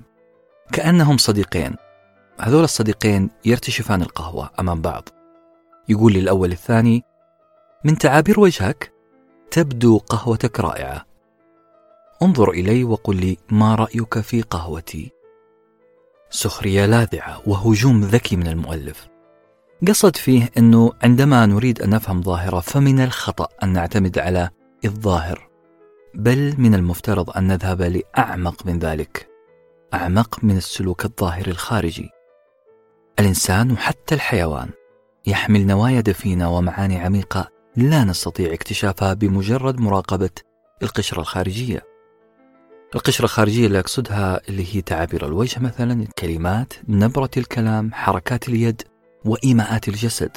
كأنهم 0.72 1.16
صديقين 1.16 1.76
هذول 2.40 2.64
الصديقين 2.64 3.30
يرتشفان 3.44 4.02
القهوة 4.02 4.50
أمام 4.60 4.80
بعض. 4.80 5.08
يقول 5.88 6.12
للأول 6.12 6.52
الثاني 6.52 7.04
من 7.84 7.98
تعابير 7.98 8.40
وجهك 8.40 8.92
تبدو 9.50 9.98
قهوتك 9.98 10.60
رائعة. 10.60 11.04
انظر 12.22 12.50
إلي 12.50 12.84
وقل 12.84 13.16
لي 13.16 13.38
ما 13.50 13.74
رأيك 13.74 14.20
في 14.20 14.42
قهوتي. 14.42 15.10
سخرية 16.30 16.86
لاذعة 16.86 17.42
وهجوم 17.46 18.00
ذكي 18.00 18.36
من 18.36 18.46
المؤلف. 18.46 19.08
قصد 19.88 20.16
فيه 20.16 20.50
أنه 20.58 20.92
عندما 21.02 21.46
نريد 21.46 21.82
أن 21.82 21.90
نفهم 21.90 22.22
ظاهرة 22.22 22.60
فمن 22.60 23.00
الخطأ 23.00 23.48
أن 23.62 23.72
نعتمد 23.72 24.18
على 24.18 24.50
الظاهر 24.84 25.48
بل 26.14 26.54
من 26.58 26.74
المفترض 26.74 27.30
أن 27.36 27.46
نذهب 27.46 27.82
لأعمق 27.82 28.66
من 28.66 28.78
ذلك 28.78 29.28
أعمق 29.94 30.44
من 30.44 30.56
السلوك 30.56 31.04
الظاهري 31.04 31.50
الخارجي. 31.50 32.13
الإنسان 33.20 33.72
وحتى 33.72 34.14
الحيوان 34.14 34.70
يحمل 35.26 35.66
نوايا 35.66 36.00
دفينة 36.00 36.56
ومعاني 36.56 36.98
عميقة 36.98 37.48
لا 37.76 38.04
نستطيع 38.04 38.52
اكتشافها 38.52 39.14
بمجرد 39.14 39.80
مراقبة 39.80 40.30
القشرة 40.82 41.20
الخارجية. 41.20 41.82
القشرة 42.94 43.24
الخارجية 43.24 43.66
اللي 43.66 43.78
أقصدها 43.78 44.40
اللي 44.48 44.76
هي 44.76 44.82
تعابير 44.82 45.26
الوجه 45.26 45.60
مثلا 45.60 46.02
الكلمات 46.02 46.72
نبرة 46.88 47.30
الكلام 47.36 47.92
حركات 47.92 48.48
اليد 48.48 48.82
وإيماءات 49.24 49.88
الجسد. 49.88 50.36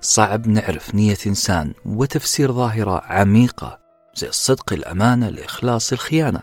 صعب 0.00 0.48
نعرف 0.48 0.94
نية 0.94 1.18
إنسان 1.26 1.74
وتفسير 1.86 2.52
ظاهرة 2.52 3.02
عميقة 3.04 3.78
زي 4.14 4.28
الصدق 4.28 4.72
الأمانة 4.72 5.28
الإخلاص 5.28 5.92
الخيانة. 5.92 6.42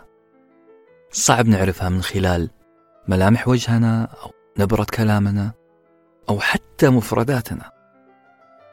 صعب 1.11 1.47
نعرفها 1.47 1.89
من 1.89 2.01
خلال 2.01 2.49
ملامح 3.07 3.47
وجهنا 3.47 4.03
أو 4.23 4.38
نبرة 4.59 4.83
كلامنا 4.83 5.51
أو 6.29 6.39
حتى 6.39 6.89
مفرداتنا. 6.89 7.71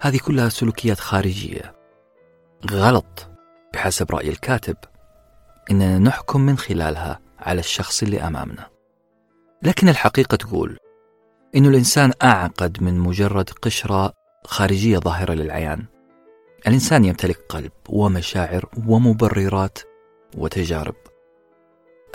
هذه 0.00 0.18
كلها 0.18 0.48
سلوكيات 0.48 1.00
خارجية. 1.00 1.74
غلط 2.70 3.30
بحسب 3.74 4.10
رأي 4.10 4.28
الكاتب. 4.28 4.76
إننا 5.70 5.98
نحكم 5.98 6.40
من 6.40 6.58
خلالها 6.58 7.20
على 7.38 7.60
الشخص 7.60 8.02
اللي 8.02 8.20
أمامنا. 8.22 8.66
لكن 9.62 9.88
الحقيقة 9.88 10.36
تقول 10.36 10.78
إن 11.56 11.66
الإنسان 11.66 12.12
أعقد 12.22 12.82
من 12.82 12.98
مجرد 12.98 13.50
قشرة 13.50 14.12
خارجية 14.44 14.98
ظاهرة 14.98 15.32
للعيان. 15.32 15.84
الإنسان 16.66 17.04
يمتلك 17.04 17.38
قلب 17.48 17.72
ومشاعر 17.88 18.68
ومبررات 18.86 19.78
وتجارب. 20.36 20.96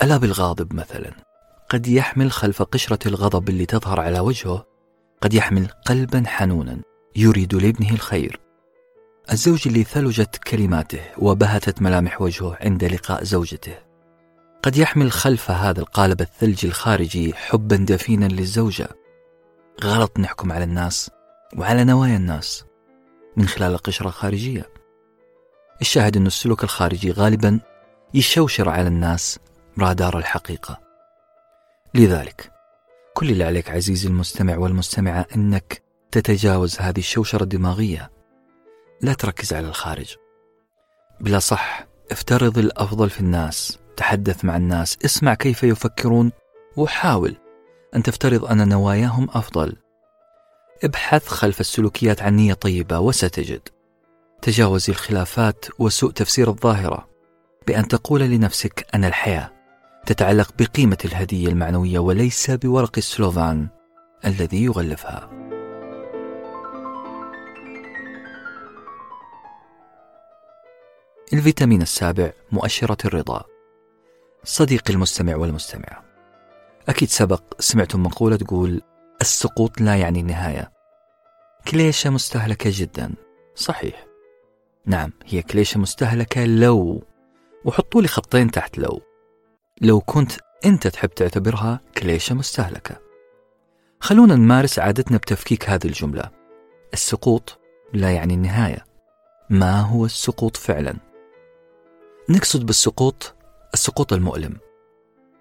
ألا 0.02 0.16
بالغاضب 0.16 0.74
مثلا؟ 0.74 1.31
قد 1.72 1.86
يحمل 1.86 2.32
خلف 2.32 2.62
قشرة 2.62 3.08
الغضب 3.08 3.48
اللي 3.48 3.66
تظهر 3.66 4.00
على 4.00 4.20
وجهه 4.20 4.66
قد 5.20 5.34
يحمل 5.34 5.66
قلبا 5.66 6.22
حنونا 6.26 6.82
يريد 7.16 7.54
لابنه 7.54 7.90
الخير. 7.90 8.40
الزوج 9.32 9.68
اللي 9.68 9.84
ثلجت 9.84 10.36
كلماته 10.36 11.00
وبهتت 11.18 11.82
ملامح 11.82 12.22
وجهه 12.22 12.58
عند 12.60 12.84
لقاء 12.84 13.24
زوجته. 13.24 13.78
قد 14.62 14.76
يحمل 14.76 15.12
خلف 15.12 15.50
هذا 15.50 15.80
القالب 15.80 16.20
الثلجي 16.20 16.66
الخارجي 16.66 17.34
حبا 17.34 17.76
دفينا 17.76 18.26
للزوجة. 18.26 18.88
غلط 19.84 20.18
نحكم 20.18 20.52
على 20.52 20.64
الناس 20.64 21.10
وعلى 21.56 21.84
نوايا 21.84 22.16
الناس 22.16 22.64
من 23.36 23.46
خلال 23.46 23.72
القشرة 23.72 24.06
الخارجية 24.06 24.68
الشاهد 25.80 26.16
أن 26.16 26.26
السلوك 26.26 26.64
الخارجي 26.64 27.12
غالبا 27.12 27.60
يشوشر 28.14 28.68
على 28.68 28.88
الناس 28.88 29.38
رادار 29.78 30.18
الحقيقة. 30.18 30.81
لذلك. 31.94 32.52
كل 33.14 33.30
اللي 33.30 33.44
عليك 33.44 33.70
عزيزي 33.70 34.08
المستمع 34.08 34.56
والمستمعة 34.56 35.26
أنك 35.36 35.82
تتجاوز 36.10 36.80
هذه 36.80 36.98
الشوشرة 36.98 37.42
الدماغية. 37.42 38.10
لا 39.00 39.12
تركز 39.12 39.52
على 39.52 39.68
الخارج. 39.68 40.16
بلا 41.20 41.38
صح 41.38 41.86
افترض 42.10 42.58
الأفضل 42.58 43.10
في 43.10 43.20
الناس 43.20 43.78
تحدث 43.96 44.44
مع 44.44 44.56
الناس 44.56 44.98
اسمع 45.04 45.34
كيف 45.34 45.62
يفكرون 45.62 46.32
وحاول 46.76 47.36
أن 47.96 48.02
تفترض 48.02 48.44
أن 48.44 48.68
نواياهم 48.68 49.28
أفضل. 49.30 49.76
ابحث 50.84 51.28
خلف 51.28 51.60
السلوكيات 51.60 52.22
عن 52.22 52.36
نية 52.36 52.54
طيبة 52.54 52.98
وستجد. 52.98 53.68
تجاوز 54.42 54.90
الخلافات 54.90 55.64
وسوء 55.78 56.10
تفسير 56.10 56.48
الظاهرة 56.48 57.08
بأن 57.66 57.88
تقول 57.88 58.20
لنفسك 58.20 58.86
أن 58.94 59.04
الحياة. 59.04 59.61
تتعلق 60.06 60.52
بقيمة 60.58 60.98
الهدية 61.04 61.48
المعنوية 61.48 61.98
وليس 61.98 62.50
بورق 62.50 62.92
السلوفان 62.96 63.68
الذي 64.24 64.64
يغلفها. 64.64 65.30
الفيتامين 71.32 71.82
السابع 71.82 72.32
مؤشرة 72.52 72.96
الرضا. 73.04 73.44
صديقي 74.44 74.94
المستمع 74.94 75.36
والمستمعة. 75.36 76.04
أكيد 76.88 77.08
سبق 77.08 77.42
سمعتم 77.58 78.02
مقولة 78.02 78.36
تقول: 78.36 78.82
السقوط 79.20 79.80
لا 79.80 79.96
يعني 79.96 80.20
النهاية. 80.20 80.72
كليشة 81.68 82.10
مستهلكة 82.10 82.70
جدا. 82.72 83.14
صحيح. 83.54 84.06
نعم 84.86 85.12
هي 85.26 85.42
كليشة 85.42 85.80
مستهلكة 85.80 86.44
لو 86.44 87.02
وحطوا 87.64 88.02
لي 88.02 88.08
خطين 88.08 88.50
تحت 88.50 88.78
لو 88.78 89.02
لو 89.82 90.00
كنت 90.00 90.32
أنت 90.64 90.86
تحب 90.86 91.08
تعتبرها 91.08 91.80
كليشة 91.98 92.34
مستهلكة. 92.34 92.96
خلونا 94.00 94.36
نمارس 94.36 94.78
عادتنا 94.78 95.16
بتفكيك 95.18 95.70
هذه 95.70 95.84
الجملة. 95.84 96.30
السقوط 96.92 97.58
لا 97.92 98.10
يعني 98.10 98.34
النهاية. 98.34 98.86
ما 99.50 99.80
هو 99.80 100.04
السقوط 100.04 100.56
فعلا؟ 100.56 100.96
نقصد 102.28 102.66
بالسقوط 102.66 103.34
السقوط 103.74 104.12
المؤلم. 104.12 104.56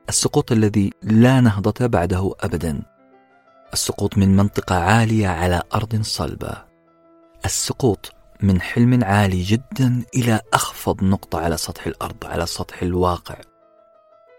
السقوط 0.10 0.52
الذي 0.52 0.94
لا 1.04 1.42
نهضة 1.42 1.88
بعده 1.88 2.36
أبدا. 2.40 2.82
السقوط 3.74 4.18
من 4.18 4.36
منطقة 4.36 4.76
عالية 4.76 5.28
على 5.28 5.62
أرض 5.76 6.02
صلبة. 6.02 6.66
السقوط 7.46 8.12
من 8.44 8.62
حلم 8.62 9.04
عالي 9.04 9.44
جدا 9.44 10.04
إلى 10.16 10.42
أخفض 10.54 11.04
نقطة 11.04 11.40
على 11.40 11.58
سطح 11.58 11.88
الأرض 11.88 12.26
على 12.26 12.46
سطح 12.46 12.82
الواقع. 12.82 13.51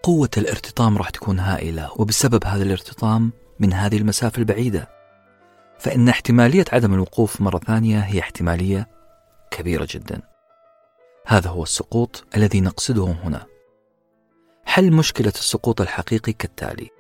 قوة 0.02 0.30
الارتطام 0.36 0.98
راح 0.98 1.10
تكون 1.10 1.38
هائلة 1.38 1.90
وبسبب 1.96 2.44
هذا 2.44 2.62
الارتطام 2.62 3.32
من 3.60 3.72
هذه 3.72 3.96
المسافة 3.96 4.38
البعيدة. 4.38 4.88
فإن 5.78 6.08
احتمالية 6.08 6.64
عدم 6.72 6.94
الوقوف 6.94 7.40
مرة 7.40 7.58
ثانية 7.58 7.98
هي 7.98 8.20
احتمالية 8.20 8.88
كبيرة 9.50 9.86
جدا. 9.90 10.22
هذا 11.26 11.50
هو 11.50 11.62
السقوط 11.62 12.24
الذي 12.36 12.60
نقصده 12.60 13.04
هنا. 13.04 13.46
حل 14.64 14.92
مشكلة 14.92 15.32
السقوط 15.34 15.80
الحقيقي 15.80 16.32
كالتالي 16.32 16.90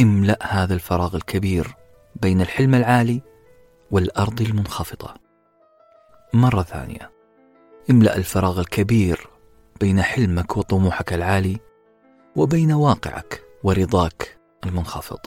املأ 0.00 0.38
هذا 0.42 0.74
الفراغ 0.74 1.16
الكبير 1.16 1.74
بين 2.16 2.40
الحلم 2.40 2.74
العالي 2.74 3.22
والأرض 3.90 4.40
المنخفضة. 4.40 5.14
مرة 6.32 6.62
ثانية 6.62 7.10
املأ 7.90 8.16
الفراغ 8.16 8.60
الكبير 8.60 9.28
بين 9.80 10.02
حلمك 10.02 10.56
وطموحك 10.56 11.12
العالي 11.12 11.67
وبين 12.38 12.72
واقعك 12.72 13.44
ورضاك 13.64 14.38
المنخفض. 14.66 15.18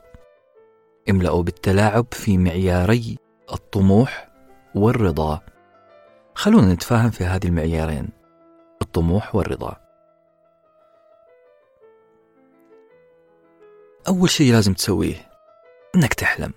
املأوا 1.10 1.44
بالتلاعب 1.44 2.06
في 2.12 2.38
معياري 2.38 3.18
الطموح 3.54 4.32
والرضا. 4.76 5.42
خلونا 6.36 6.74
نتفاهم 6.74 7.10
في 7.10 7.24
هذه 7.24 7.46
المعيارين 7.48 8.10
الطموح 8.82 9.36
والرضا. 9.36 9.78
أول 14.08 14.30
شيء 14.30 14.52
لازم 14.54 14.74
تسويه 14.74 15.30
إنك 15.96 16.14
تحلم. 16.14 16.54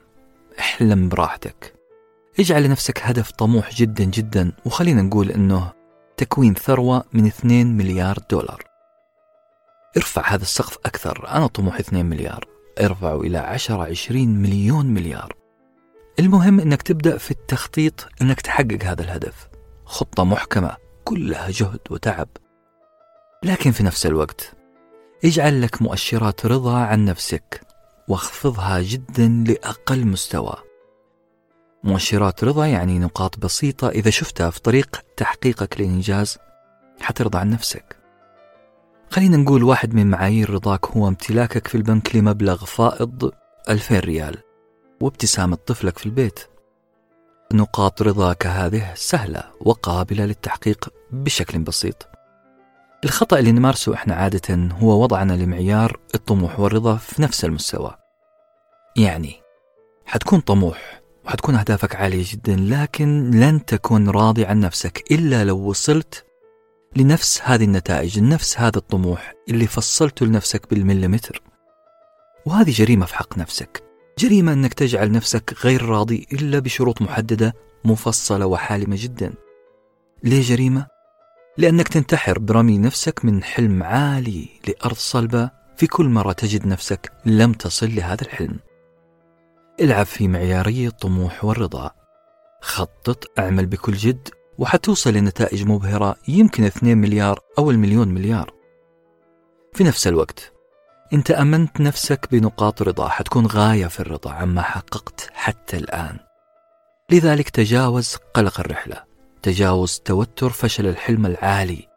احلم 0.58 1.08
براحتك. 1.08 1.74
اجعل 2.40 2.62
لنفسك 2.62 2.98
هدف 3.02 3.30
طموح 3.30 3.74
جدا 3.74 4.04
جدا 4.04 4.52
وخلينا 4.66 5.02
نقول 5.02 5.30
إنه 5.30 5.72
تكوين 6.16 6.54
ثروة 6.54 7.04
من 7.12 7.26
2 7.26 7.76
مليار 7.76 8.18
دولار. 8.30 8.73
ارفع 9.96 10.22
هذا 10.26 10.42
السقف 10.42 10.78
أكثر. 10.86 11.28
أنا 11.28 11.46
طموحي 11.46 11.80
2 11.80 12.06
مليار. 12.06 12.48
ارفعه 12.80 13.20
إلى 13.20 13.38
10 13.38 13.82
20 13.82 14.28
مليون 14.28 14.86
مليار. 14.86 15.32
المهم 16.18 16.60
أنك 16.60 16.82
تبدأ 16.82 17.18
في 17.18 17.30
التخطيط 17.30 18.08
أنك 18.22 18.40
تحقق 18.40 18.78
هذا 18.84 19.02
الهدف. 19.02 19.48
خطة 19.84 20.24
محكمة 20.24 20.76
كلها 21.04 21.50
جهد 21.50 21.80
وتعب. 21.90 22.28
لكن 23.42 23.70
في 23.70 23.82
نفس 23.82 24.06
الوقت 24.06 24.52
اجعل 25.24 25.62
لك 25.62 25.82
مؤشرات 25.82 26.46
رضا 26.46 26.78
عن 26.78 27.04
نفسك 27.04 27.60
واخفضها 28.08 28.82
جدا 28.82 29.44
لأقل 29.48 30.06
مستوى. 30.06 30.54
مؤشرات 31.84 32.44
رضا 32.44 32.66
يعني 32.66 32.98
نقاط 32.98 33.38
بسيطة 33.38 33.88
إذا 33.88 34.10
شفتها 34.10 34.50
في 34.50 34.60
طريق 34.60 35.00
تحقيقك 35.16 35.80
للإنجاز 35.80 36.38
حترضى 37.00 37.38
عن 37.38 37.50
نفسك. 37.50 38.03
خلينا 39.10 39.36
نقول 39.36 39.62
واحد 39.62 39.94
من 39.94 40.10
معايير 40.10 40.50
رضاك 40.50 40.86
هو 40.86 41.08
امتلاكك 41.08 41.68
في 41.68 41.74
البنك 41.74 42.16
لمبلغ 42.16 42.64
فائض 42.64 43.32
2000 43.68 44.00
ريال 44.00 44.36
وابتسامة 45.00 45.56
طفلك 45.56 45.98
في 45.98 46.06
البيت. 46.06 46.40
نقاط 47.52 48.02
رضاك 48.02 48.46
هذه 48.46 48.92
سهلة 48.94 49.44
وقابلة 49.60 50.24
للتحقيق 50.24 50.88
بشكل 51.12 51.58
بسيط. 51.58 52.08
الخطأ 53.04 53.38
اللي 53.38 53.52
نمارسه 53.52 53.94
إحنا 53.94 54.14
عادة 54.14 54.54
هو 54.54 55.02
وضعنا 55.02 55.32
لمعيار 55.32 56.00
الطموح 56.14 56.60
والرضا 56.60 56.96
في 56.96 57.22
نفس 57.22 57.44
المستوى. 57.44 57.94
يعني 58.96 59.34
حتكون 60.06 60.40
طموح 60.40 61.00
وحتكون 61.24 61.54
أهدافك 61.54 61.96
عالية 61.96 62.24
جدا 62.26 62.56
لكن 62.56 63.30
لن 63.30 63.64
تكون 63.64 64.10
راضي 64.10 64.44
عن 64.44 64.60
نفسك 64.60 65.04
إلا 65.12 65.44
لو 65.44 65.58
وصلت 65.58 66.24
لنفس 66.96 67.40
هذه 67.42 67.64
النتائج 67.64 68.20
نفس 68.20 68.58
هذا 68.58 68.76
الطموح 68.78 69.34
اللي 69.48 69.66
فصلته 69.66 70.26
لنفسك 70.26 70.70
بالمليمتر. 70.70 71.42
وهذه 72.46 72.70
جريمة 72.70 73.06
في 73.06 73.14
حق 73.14 73.38
نفسك. 73.38 73.82
جريمة 74.18 74.52
أنك 74.52 74.74
تجعل 74.74 75.12
نفسك 75.12 75.54
غير 75.64 75.84
راضي 75.84 76.26
إلا 76.32 76.58
بشروط 76.58 77.02
محددة 77.02 77.54
مفصلة 77.84 78.46
وحالمة 78.46 78.96
جدا. 79.00 79.34
ليه 80.24 80.42
جريمة؟ 80.42 80.86
لأنك 81.58 81.88
تنتحر 81.88 82.38
برمي 82.38 82.78
نفسك 82.78 83.24
من 83.24 83.42
حلم 83.42 83.82
عالي 83.82 84.48
لأرض 84.68 84.96
صلبة. 84.96 85.50
في 85.76 85.86
كل 85.86 86.08
مرة 86.08 86.32
تجد 86.32 86.66
نفسك 86.66 87.12
لم 87.24 87.52
تصل 87.52 87.94
لهذا 87.94 88.22
الحلم. 88.22 88.58
العب 89.80 90.06
في 90.06 90.28
معيارية 90.28 90.88
الطموح 90.88 91.44
والرضا. 91.44 91.90
خطط 92.60 93.38
أعمل 93.38 93.66
بكل 93.66 93.92
جد. 93.92 94.28
وحتوصل 94.58 95.12
لنتائج 95.12 95.66
مبهرة 95.66 96.16
يمكن 96.28 96.64
2 96.64 96.98
مليار 96.98 97.40
أو 97.58 97.70
المليون 97.70 98.08
مليار. 98.08 98.54
في 99.72 99.84
نفس 99.84 100.06
الوقت 100.06 100.52
إنت 101.12 101.30
أمنت 101.30 101.80
نفسك 101.80 102.28
بنقاط 102.32 102.82
رضا 102.82 103.08
حتكون 103.08 103.46
غاية 103.46 103.86
في 103.86 104.00
الرضا 104.00 104.32
عما 104.32 104.62
حققت 104.62 105.30
حتى 105.32 105.76
الآن. 105.76 106.18
لذلك 107.10 107.48
تجاوز 107.48 108.16
قلق 108.34 108.60
الرحلة 108.60 109.04
تجاوز 109.42 109.98
توتر 110.04 110.50
فشل 110.50 110.86
الحلم 110.86 111.26
العالي 111.26 111.88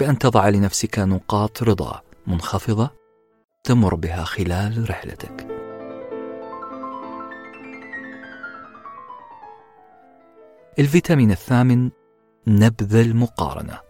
بأن 0.00 0.18
تضع 0.18 0.48
لنفسك 0.48 0.98
نقاط 0.98 1.62
رضا 1.62 2.02
منخفضة 2.26 2.90
تمر 3.64 3.94
بها 3.94 4.24
خلال 4.24 4.90
رحلتك. 4.90 5.46
الفيتامين 10.78 11.30
الثامن 11.30 11.90
نبذ 12.48 12.96
المقارنة. 12.96 13.80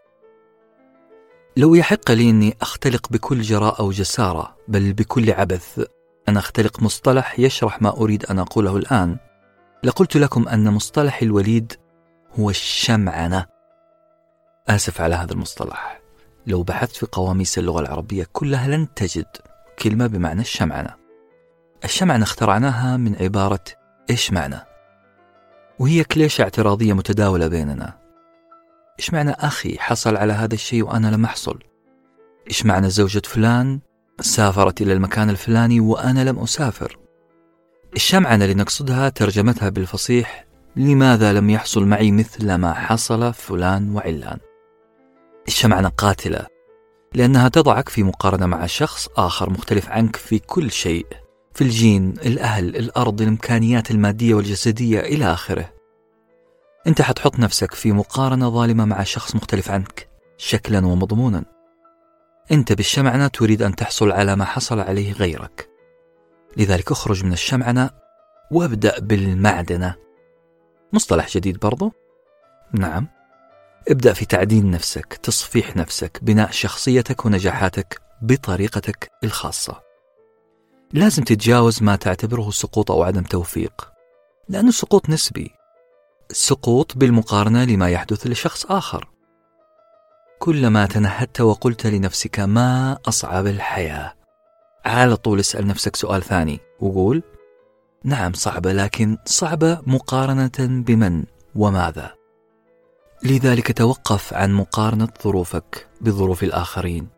لو 1.57 1.75
يحق 1.75 2.11
لي 2.11 2.31
أني 2.31 2.57
أختلق 2.61 3.09
بكل 3.11 3.41
جراءة 3.41 3.83
وجسارة 3.83 4.57
بل 4.69 4.93
بكل 4.93 5.31
عبث 5.31 5.87
أن 6.29 6.37
أختلق 6.37 6.83
مصطلح 6.83 7.39
يشرح 7.39 7.83
ما 7.83 7.97
أريد 7.97 8.27
أن 8.27 8.39
أقوله 8.39 8.77
الآن 8.77 9.17
لقلت 9.85 10.17
لكم 10.17 10.49
أن 10.49 10.73
مصطلح 10.73 11.23
الوليد 11.23 11.73
هو 12.39 12.51
الشمعنة. 12.51 13.47
آسف 14.69 15.01
على 15.01 15.15
هذا 15.15 15.33
المصطلح. 15.33 16.01
لو 16.47 16.63
بحثت 16.63 16.97
في 16.97 17.07
قواميس 17.13 17.59
اللغة 17.59 17.81
العربية 17.81 18.27
كلها 18.33 18.69
لن 18.69 18.95
تجد 18.95 19.37
كلمة 19.79 20.07
بمعنى 20.07 20.41
الشمعنة. 20.41 20.95
الشمعنة 21.85 22.25
اخترعناها 22.25 22.97
من 22.97 23.17
عبارة 23.21 23.65
إيش 24.11 24.33
معنى؟ 24.33 24.61
وهي 25.79 26.05
كليشة 26.05 26.43
اعتراضية 26.43 26.93
متداولة 26.93 27.49
بيننا. 27.49 28.08
إيش 28.99 29.13
معنى 29.13 29.31
أخي 29.31 29.79
حصل 29.79 30.17
على 30.17 30.33
هذا 30.33 30.55
الشيء 30.55 30.83
وأنا 30.83 31.09
لم 31.09 31.25
أحصل؟ 31.25 31.59
إيش 32.49 32.67
معنى 32.67 32.91
زوجة 32.91 33.23
فلان 33.25 33.81
سافرت 34.21 34.83
إلى 34.83 34.93
المكان 34.93 35.31
الفلاني 35.31 35.81
وأنا 35.81 36.25
لم 36.25 36.39
أسافر؟ 36.39 36.99
الشمعنة 37.97 38.45
اللي 38.45 38.55
نقصدها 38.55 39.09
ترجمتها 39.09 39.69
بالفصيح 39.69 40.47
لماذا 40.77 41.33
لم 41.33 41.51
يحصل 41.51 41.85
معي 41.85 42.11
مثل 42.11 42.55
ما 42.55 42.75
حصل 42.75 43.35
فلان 43.35 43.97
وعلان؟ 43.97 44.39
الشمعنة 45.49 45.89
قاتلة؟ 45.89 46.47
لأنها 47.15 47.49
تضعك 47.49 47.89
في 47.89 48.03
مقارنة 48.03 48.47
مع 48.47 48.67
شخص 48.67 49.09
آخر 49.17 49.51
مختلف 49.51 49.89
عنك 49.89 50.17
في 50.17 50.39
كل 50.39 50.71
شيء 50.71 51.07
في 51.55 51.65
الجين، 51.65 52.15
الأهل، 52.27 52.77
الأرض، 52.77 53.21
الإمكانيات 53.21 53.91
المادية 53.91 54.35
والجسدية 54.35 55.01
إلى 55.01 55.25
آخره. 55.25 55.78
أنت 56.87 57.03
حتحط 57.03 57.39
نفسك 57.39 57.75
في 57.75 57.93
مقارنة 57.93 58.51
ظالمة 58.51 58.85
مع 58.85 59.03
شخص 59.03 59.37
مختلف 59.37 59.71
عنك 59.71 60.09
شكلا 60.37 60.87
ومضمونا. 60.87 61.45
أنت 62.53 62.73
بالشمعنة 62.73 63.27
تريد 63.29 63.63
أن 63.63 63.77
تحصل 63.77 64.13
على 64.13 64.37
ما 64.37 64.45
حصل 64.45 64.81
عليه 64.81 65.13
غيرك. 65.13 65.69
لذلك 66.57 66.91
اخرج 66.91 67.25
من 67.25 67.33
الشمعنة 67.33 67.91
وابدأ 68.51 68.99
بالمعدنة. 68.99 69.95
مصطلح 70.93 71.29
جديد 71.29 71.59
برضو؟ 71.59 71.93
نعم. 72.73 73.09
ابدأ 73.89 74.13
في 74.13 74.25
تعديل 74.25 74.71
نفسك 74.71 75.21
تصفيح 75.23 75.77
نفسك 75.77 76.19
بناء 76.23 76.51
شخصيتك 76.51 77.27
ونجاحاتك 77.27 78.01
بطريقتك 78.23 79.11
الخاصة. 79.25 79.81
لازم 80.93 81.23
تتجاوز 81.23 81.83
ما 81.83 81.97
تعتبره 81.97 82.51
سقوط 82.51 82.91
أو 82.91 83.03
عدم 83.03 83.23
توفيق 83.23 83.93
لأنه 84.49 84.69
السقوط 84.69 85.11
نسبي. 85.11 85.58
سقوط 86.33 86.97
بالمقارنة 86.97 87.65
لما 87.65 87.89
يحدث 87.91 88.27
لشخص 88.27 88.67
آخر. 88.67 89.09
كلما 90.39 90.87
تنهدت 90.87 91.41
وقلت 91.41 91.87
لنفسك 91.87 92.41
ما 92.41 92.99
أصعب 93.09 93.47
الحياة. 93.47 94.15
على 94.85 95.17
طول 95.17 95.41
اسأل 95.41 95.67
نفسك 95.67 95.97
سؤال 95.97 96.23
ثاني 96.23 96.61
وقول 96.81 97.23
نعم 98.05 98.33
صعبة 98.33 98.73
لكن 98.73 99.19
صعبة 99.25 99.81
مقارنة 99.87 100.53
بمن 100.59 101.25
وماذا؟ 101.55 102.15
لذلك 103.25 103.73
توقف 103.73 104.35
عن 104.35 104.53
مقارنة 104.53 105.09
ظروفك 105.23 105.89
بظروف 106.01 106.43
الآخرين. 106.43 107.09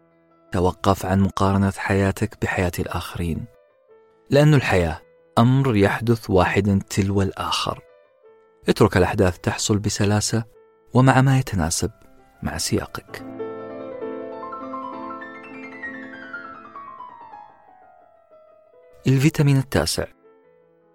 توقف 0.53 1.07
عن 1.07 1.21
مقارنة 1.21 1.73
حياتك 1.77 2.39
بحياة 2.43 2.73
الآخرين. 2.79 3.45
لأن 4.31 4.55
الحياة 4.55 5.01
أمر 5.39 5.77
يحدث 5.77 6.31
واحدا 6.31 6.81
تلو 6.91 7.23
الآخر. 7.23 7.90
اترك 8.71 8.97
الأحداث 8.97 9.39
تحصل 9.39 9.79
بسلاسة 9.79 10.45
ومع 10.95 11.21
ما 11.21 11.39
يتناسب 11.39 11.91
مع 12.43 12.59
سياقك. 12.59 13.25
الفيتامين 19.07 19.57
التاسع 19.57 20.07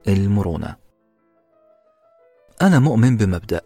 المرونة 0.08 0.76
أنا 2.62 2.80
مؤمن 2.80 3.18
بمبدأ 3.18 3.62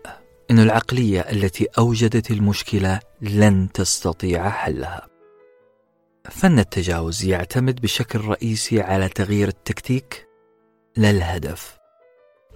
أن 0.52 0.60
العقلية 0.60 1.22
التي 1.22 1.68
أوجدت 1.78 2.32
المشكلة 2.32 3.00
لن 3.22 3.72
تستطيع 3.74 4.50
حلها. 4.50 5.08
فن 6.30 6.60
التجاوز 6.60 7.26
يعتمد 7.26 7.82
بشكل 7.82 8.20
رئيسي 8.20 8.82
على 8.82 9.10
تغيير 9.10 9.48
التكتيك 9.48 10.28
لا 10.98 11.10
الهدف. 11.10 11.79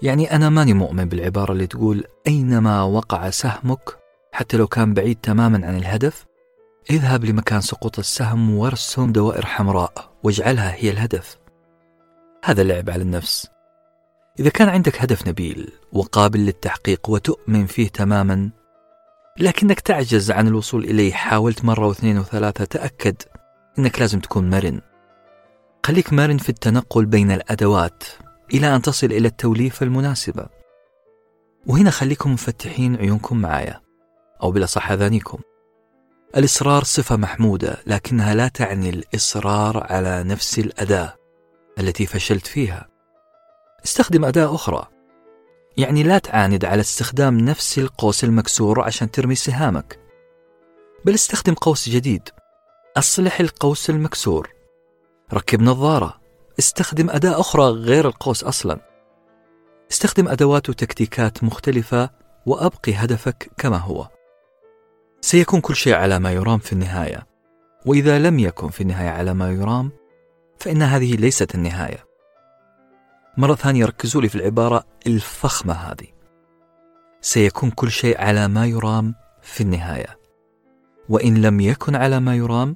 يعني 0.03 0.35
أنا 0.35 0.49
ماني 0.49 0.73
مؤمن 0.73 1.05
بالعبارة 1.05 1.51
اللي 1.51 1.67
تقول 1.67 2.03
أينما 2.27 2.83
وقع 2.83 3.29
سهمك 3.29 3.97
حتى 4.31 4.57
لو 4.57 4.67
كان 4.67 4.93
بعيد 4.93 5.17
تماما 5.21 5.67
عن 5.67 5.77
الهدف 5.77 6.25
اذهب 6.89 7.25
لمكان 7.25 7.61
سقوط 7.61 7.99
السهم 7.99 8.55
وارسم 8.55 9.11
دوائر 9.11 9.45
حمراء 9.45 10.11
واجعلها 10.23 10.75
هي 10.75 10.91
الهدف. 10.91 11.37
هذا 12.45 12.63
لعب 12.63 12.89
على 12.89 13.01
النفس. 13.01 13.47
إذا 14.39 14.49
كان 14.49 14.69
عندك 14.69 15.01
هدف 15.01 15.27
نبيل 15.27 15.71
وقابل 15.93 16.39
للتحقيق 16.39 17.09
وتؤمن 17.09 17.65
فيه 17.65 17.87
تماما 17.87 18.49
لكنك 19.39 19.79
تعجز 19.79 20.31
عن 20.31 20.47
الوصول 20.47 20.83
إليه 20.83 21.13
حاولت 21.13 21.65
مرة 21.65 21.87
واثنين 21.87 22.17
وثلاثة 22.17 22.65
تأكد 22.65 23.15
أنك 23.79 23.99
لازم 23.99 24.19
تكون 24.19 24.49
مرن. 24.49 24.81
خليك 25.85 26.13
مرن 26.13 26.37
في 26.37 26.49
التنقل 26.49 27.05
بين 27.05 27.31
الأدوات. 27.31 28.03
إلى 28.53 28.75
أن 28.75 28.81
تصل 28.81 29.07
إلى 29.07 29.27
التوليفة 29.27 29.83
المناسبة. 29.83 30.45
وهنا 31.67 31.89
خليكم 31.91 32.33
مفتحين 32.33 32.95
عيونكم 32.95 33.37
معايا 33.37 33.81
أو 34.43 34.51
بالأصح 34.51 34.91
أذانيكم 34.91 35.39
الإصرار 36.37 36.83
صفة 36.83 37.15
محمودة 37.15 37.77
لكنها 37.87 38.33
لا 38.33 38.47
تعني 38.47 38.89
الإصرار 38.89 39.87
على 39.93 40.23
نفس 40.23 40.59
الأداة 40.59 41.15
التي 41.79 42.05
فشلت 42.05 42.47
فيها. 42.47 42.87
استخدم 43.85 44.25
أداة 44.25 44.55
أخرى 44.55 44.87
يعني 45.77 46.03
لا 46.03 46.17
تعاند 46.17 46.65
على 46.65 46.81
استخدام 46.81 47.37
نفس 47.37 47.79
القوس 47.79 48.23
المكسور 48.23 48.81
عشان 48.81 49.11
ترمي 49.11 49.35
سهامك 49.35 49.99
بل 51.05 51.13
استخدم 51.13 51.53
قوس 51.53 51.89
جديد. 51.89 52.29
أصلح 52.97 53.39
القوس 53.39 53.89
المكسور. 53.89 54.49
ركب 55.33 55.61
نظارة. 55.61 56.22
استخدم 56.59 57.09
أداة 57.09 57.39
أخرى 57.39 57.63
غير 57.63 58.07
القوس 58.07 58.43
أصلا. 58.43 58.79
استخدم 59.91 60.27
أدوات 60.27 60.69
وتكتيكات 60.69 61.43
مختلفة 61.43 62.09
وأبقي 62.45 62.93
هدفك 62.93 63.51
كما 63.57 63.77
هو. 63.77 64.07
سيكون 65.21 65.61
كل 65.61 65.75
شيء 65.75 65.93
على 65.93 66.19
ما 66.19 66.31
يرام 66.31 66.59
في 66.59 66.73
النهاية. 66.73 67.27
وإذا 67.85 68.19
لم 68.19 68.39
يكن 68.39 68.69
في 68.69 68.81
النهاية 68.81 69.09
على 69.09 69.33
ما 69.33 69.51
يرام 69.51 69.91
فإن 70.59 70.81
هذه 70.81 71.15
ليست 71.15 71.55
النهاية. 71.55 72.05
مرة 73.37 73.55
ثانية 73.55 73.85
ركزوا 73.85 74.21
لي 74.21 74.29
في 74.29 74.35
العبارة 74.35 74.83
الفخمة 75.07 75.73
هذه. 75.73 76.07
سيكون 77.21 77.71
كل 77.71 77.91
شيء 77.91 78.21
على 78.21 78.47
ما 78.47 78.65
يرام 78.65 79.15
في 79.41 79.61
النهاية. 79.61 80.19
وإن 81.09 81.41
لم 81.41 81.59
يكن 81.59 81.95
على 81.95 82.19
ما 82.19 82.35
يرام 82.35 82.75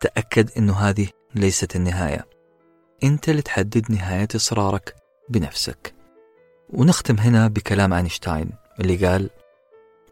تأكد 0.00 0.50
أن 0.58 0.70
هذه 0.70 1.08
ليست 1.34 1.76
النهاية. 1.76 2.33
أنت 3.04 3.28
اللي 3.28 3.42
تحدد 3.42 3.92
نهاية 3.92 4.28
إصرارك 4.36 4.94
بنفسك. 5.28 5.94
ونختم 6.70 7.18
هنا 7.18 7.48
بكلام 7.48 7.92
أينشتاين 7.92 8.50
اللي 8.80 9.06
قال 9.06 9.30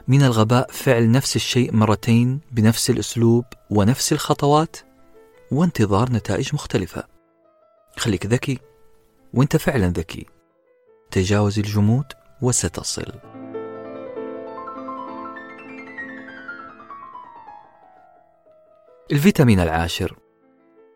من 0.08 0.22
الغباء 0.22 0.70
فعل 0.70 1.10
نفس 1.10 1.36
الشيء 1.36 1.76
مرتين 1.76 2.40
بنفس 2.50 2.90
الأسلوب 2.90 3.44
ونفس 3.70 4.12
الخطوات 4.12 4.76
وانتظار 5.50 6.12
نتائج 6.12 6.54
مختلفة. 6.54 7.04
خليك 7.96 8.26
ذكي 8.26 8.58
وأنت 9.34 9.56
فعلا 9.56 9.86
ذكي. 9.86 10.26
تجاوز 11.10 11.58
الجمود 11.58 12.06
وستصل. 12.42 13.12
الفيتامين 19.12 19.60
العاشر 19.60 20.18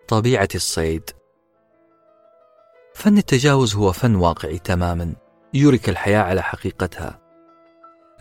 طبيعة 0.09 0.49
الصيد. 0.55 1.11
فن 2.97 3.19
التجاوز 3.19 3.75
هو 3.75 3.93
فن 3.93 4.15
واقعي 4.15 4.59
تماما 4.59 5.15
يوريك 5.55 5.89
الحياة 5.89 6.23
على 6.23 6.43
حقيقتها. 6.43 7.21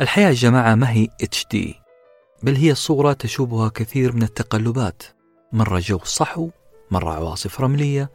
الحياة 0.01 0.27
يا 0.27 0.33
جماعة 0.33 0.75
ما 0.75 0.89
هي 0.91 1.07
HD 1.21 1.75
بل 2.43 2.55
هي 2.55 2.75
صورة 2.75 3.13
تشوبها 3.13 3.69
كثير 3.69 4.15
من 4.15 4.23
التقلبات. 4.23 5.03
مرة 5.51 5.79
جو 5.79 5.99
صحو 6.03 6.49
مرة 6.91 7.13
عواصف 7.13 7.61
رملية 7.61 8.11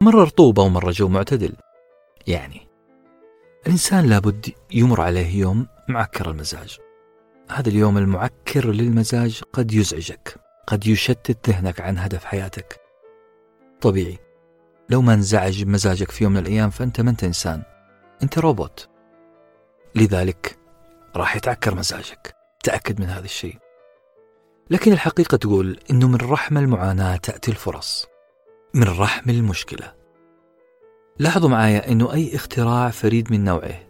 مرة 0.00 0.24
رطوبة 0.24 0.62
ومرة 0.62 0.90
جو 0.90 1.08
معتدل. 1.08 1.52
يعني 2.26 2.68
الإنسان 3.66 4.06
لابد 4.06 4.52
يمر 4.70 5.00
عليه 5.00 5.40
يوم 5.40 5.66
معكر 5.88 6.30
المزاج. 6.30 6.78
هذا 7.50 7.68
اليوم 7.68 7.98
المعكر 7.98 8.70
للمزاج 8.70 9.42
قد 9.52 9.72
يزعجك 9.72 10.36
قد 10.66 10.86
يشتت 10.86 11.50
ذهنك 11.50 11.80
عن 11.80 11.98
هدف 11.98 12.24
حياتك. 12.24 12.80
طبيعي 13.80 14.29
لو 14.90 15.02
ما 15.02 15.14
انزعج 15.14 15.64
مزاجك 15.64 16.10
في 16.10 16.24
يوم 16.24 16.32
من 16.32 16.38
الأيام 16.38 16.70
فأنت 16.70 17.00
ما 17.00 17.10
أنت 17.10 17.24
إنسان. 17.24 17.62
أنت 18.22 18.38
روبوت. 18.38 18.88
لذلك 19.94 20.58
راح 21.16 21.36
يتعكر 21.36 21.74
مزاجك. 21.74 22.36
تأكد 22.62 23.00
من 23.00 23.06
هذا 23.06 23.24
الشيء. 23.24 23.58
لكن 24.70 24.92
الحقيقة 24.92 25.36
تقول 25.36 25.78
أنه 25.90 26.08
من 26.08 26.16
رحم 26.16 26.58
المعاناة 26.58 27.16
تأتي 27.16 27.50
الفرص. 27.50 28.06
من 28.74 28.82
رحم 28.82 29.30
المشكلة. 29.30 29.92
لاحظوا 31.18 31.48
معايا 31.48 31.92
أنه 31.92 32.12
أي 32.12 32.36
اختراع 32.36 32.90
فريد 32.90 33.32
من 33.32 33.44
نوعه 33.44 33.80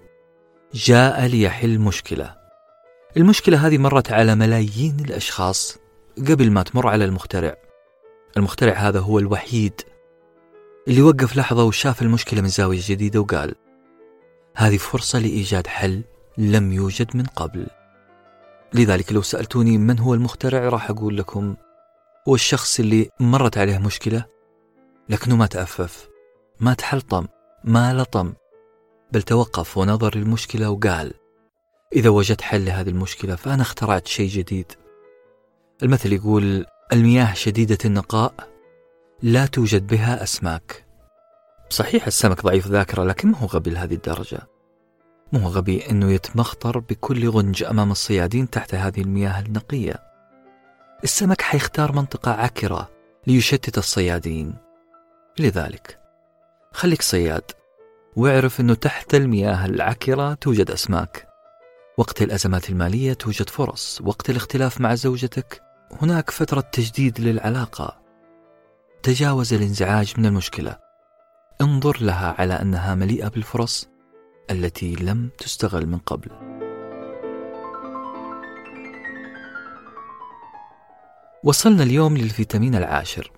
جاء 0.74 1.26
ليحل 1.26 1.78
مشكلة. 1.78 2.36
المشكلة 3.16 3.66
هذه 3.66 3.78
مرت 3.78 4.12
على 4.12 4.34
ملايين 4.34 5.00
الأشخاص 5.00 5.78
قبل 6.18 6.50
ما 6.50 6.62
تمر 6.62 6.88
على 6.88 7.04
المخترع. 7.04 7.56
المخترع 8.36 8.72
هذا 8.72 9.00
هو 9.00 9.18
الوحيد 9.18 9.80
اللي 10.90 11.02
وقف 11.02 11.36
لحظة 11.36 11.64
وشاف 11.64 12.02
المشكلة 12.02 12.40
من 12.40 12.48
زاوية 12.48 12.80
جديدة 12.82 13.20
وقال 13.20 13.54
هذه 14.56 14.76
فرصة 14.76 15.18
لإيجاد 15.18 15.66
حل 15.66 16.02
لم 16.38 16.72
يوجد 16.72 17.16
من 17.16 17.24
قبل. 17.24 17.66
لذلك 18.74 19.12
لو 19.12 19.22
سألتوني 19.22 19.78
من 19.78 19.98
هو 19.98 20.14
المخترع 20.14 20.68
راح 20.68 20.90
أقول 20.90 21.16
لكم 21.16 21.56
هو 22.28 22.34
الشخص 22.34 22.80
اللي 22.80 23.10
مرت 23.20 23.58
عليه 23.58 23.78
مشكلة 23.78 24.24
لكنه 25.08 25.36
ما 25.36 25.46
تأفف 25.46 26.08
ما 26.60 26.74
تحلطم 26.74 27.26
ما 27.64 27.94
لطم 27.94 28.32
بل 29.12 29.22
توقف 29.22 29.78
ونظر 29.78 30.16
للمشكلة 30.16 30.70
وقال 30.70 31.14
إذا 31.92 32.08
وجدت 32.08 32.40
حل 32.40 32.64
لهذه 32.64 32.88
المشكلة 32.88 33.34
فأنا 33.34 33.62
اخترعت 33.62 34.06
شيء 34.06 34.28
جديد. 34.28 34.72
المثل 35.82 36.12
يقول 36.12 36.66
المياه 36.92 37.34
شديدة 37.34 37.78
النقاء 37.84 38.50
لا 39.22 39.46
توجد 39.46 39.86
بها 39.86 40.22
أسماك. 40.22 40.84
صحيح 41.70 42.06
السمك 42.06 42.42
ضعيف 42.42 42.66
ذاكرة 42.66 43.04
لكن 43.04 43.28
ما 43.28 43.38
هو 43.38 43.46
غبي 43.46 43.70
لهذه 43.70 43.94
الدرجة. 43.94 44.40
مو 45.32 45.48
غبي 45.48 45.90
أنه 45.90 46.12
يتمخطر 46.12 46.78
بكل 46.78 47.28
غنج 47.28 47.62
أمام 47.62 47.90
الصيادين 47.90 48.50
تحت 48.50 48.74
هذه 48.74 49.00
المياه 49.00 49.40
النقية. 49.40 50.02
السمك 51.04 51.40
حيختار 51.40 51.92
منطقة 51.92 52.32
عكرة 52.32 52.88
ليشتت 53.26 53.78
الصيادين. 53.78 54.54
لذلك 55.38 55.98
خليك 56.72 57.02
صياد 57.02 57.50
واعرف 58.16 58.60
أنه 58.60 58.74
تحت 58.74 59.14
المياه 59.14 59.66
العكرة 59.66 60.34
توجد 60.34 60.70
أسماك. 60.70 61.28
وقت 61.98 62.22
الأزمات 62.22 62.70
المالية 62.70 63.12
توجد 63.12 63.48
فرص 63.48 64.00
وقت 64.04 64.30
الاختلاف 64.30 64.80
مع 64.80 64.94
زوجتك 64.94 65.62
هناك 66.02 66.30
فترة 66.30 66.60
تجديد 66.60 67.20
للعلاقة. 67.20 67.99
تجاوز 69.02 69.54
الانزعاج 69.54 70.14
من 70.18 70.26
المشكلة. 70.26 70.76
انظر 71.60 72.02
لها 72.02 72.34
على 72.38 72.54
أنها 72.54 72.94
مليئة 72.94 73.28
بالفرص 73.28 73.88
التي 74.50 74.94
لم 74.94 75.30
تستغل 75.38 75.86
من 75.86 75.98
قبل. 75.98 76.30
وصلنا 81.44 81.82
اليوم 81.82 82.16
للفيتامين 82.16 82.74
العاشر. 82.74 83.32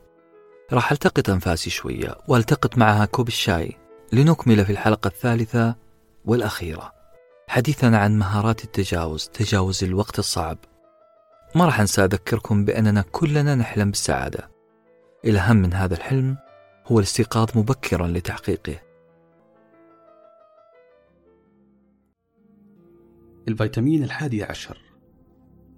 راح 0.72 0.92
ألتقط 0.92 1.30
أنفاسي 1.30 1.70
شوية 1.70 2.18
وألتقط 2.28 2.78
معها 2.78 3.04
كوب 3.04 3.28
الشاي 3.28 3.76
لنكمل 4.12 4.64
في 4.64 4.72
الحلقة 4.72 5.08
الثالثة 5.08 5.76
والأخيرة. 6.24 6.92
حديثا 7.48 7.86
عن 7.86 8.18
مهارات 8.18 8.64
التجاوز 8.64 9.28
تجاوز 9.28 9.84
الوقت 9.84 10.18
الصعب. 10.18 10.58
ما 11.54 11.64
راح 11.64 11.80
أنسى 11.80 12.04
أذكركم 12.04 12.64
بأننا 12.64 13.04
كلنا 13.12 13.54
نحلم 13.54 13.90
بالسعادة. 13.90 14.51
الأهم 15.24 15.56
من 15.56 15.72
هذا 15.74 15.94
الحلم 15.94 16.36
هو 16.86 16.98
الاستيقاظ 16.98 17.58
مبكرا 17.58 18.06
لتحقيقه. 18.06 18.78
الفيتامين 23.48 24.04
الحادي 24.04 24.44
عشر 24.44 24.78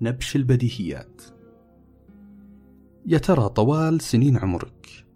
نبش 0.00 0.36
البديهيات. 0.36 1.22
يا 3.06 3.18
ترى 3.18 3.48
طوال 3.48 4.00
سنين 4.00 4.38
عمرك 4.38 5.06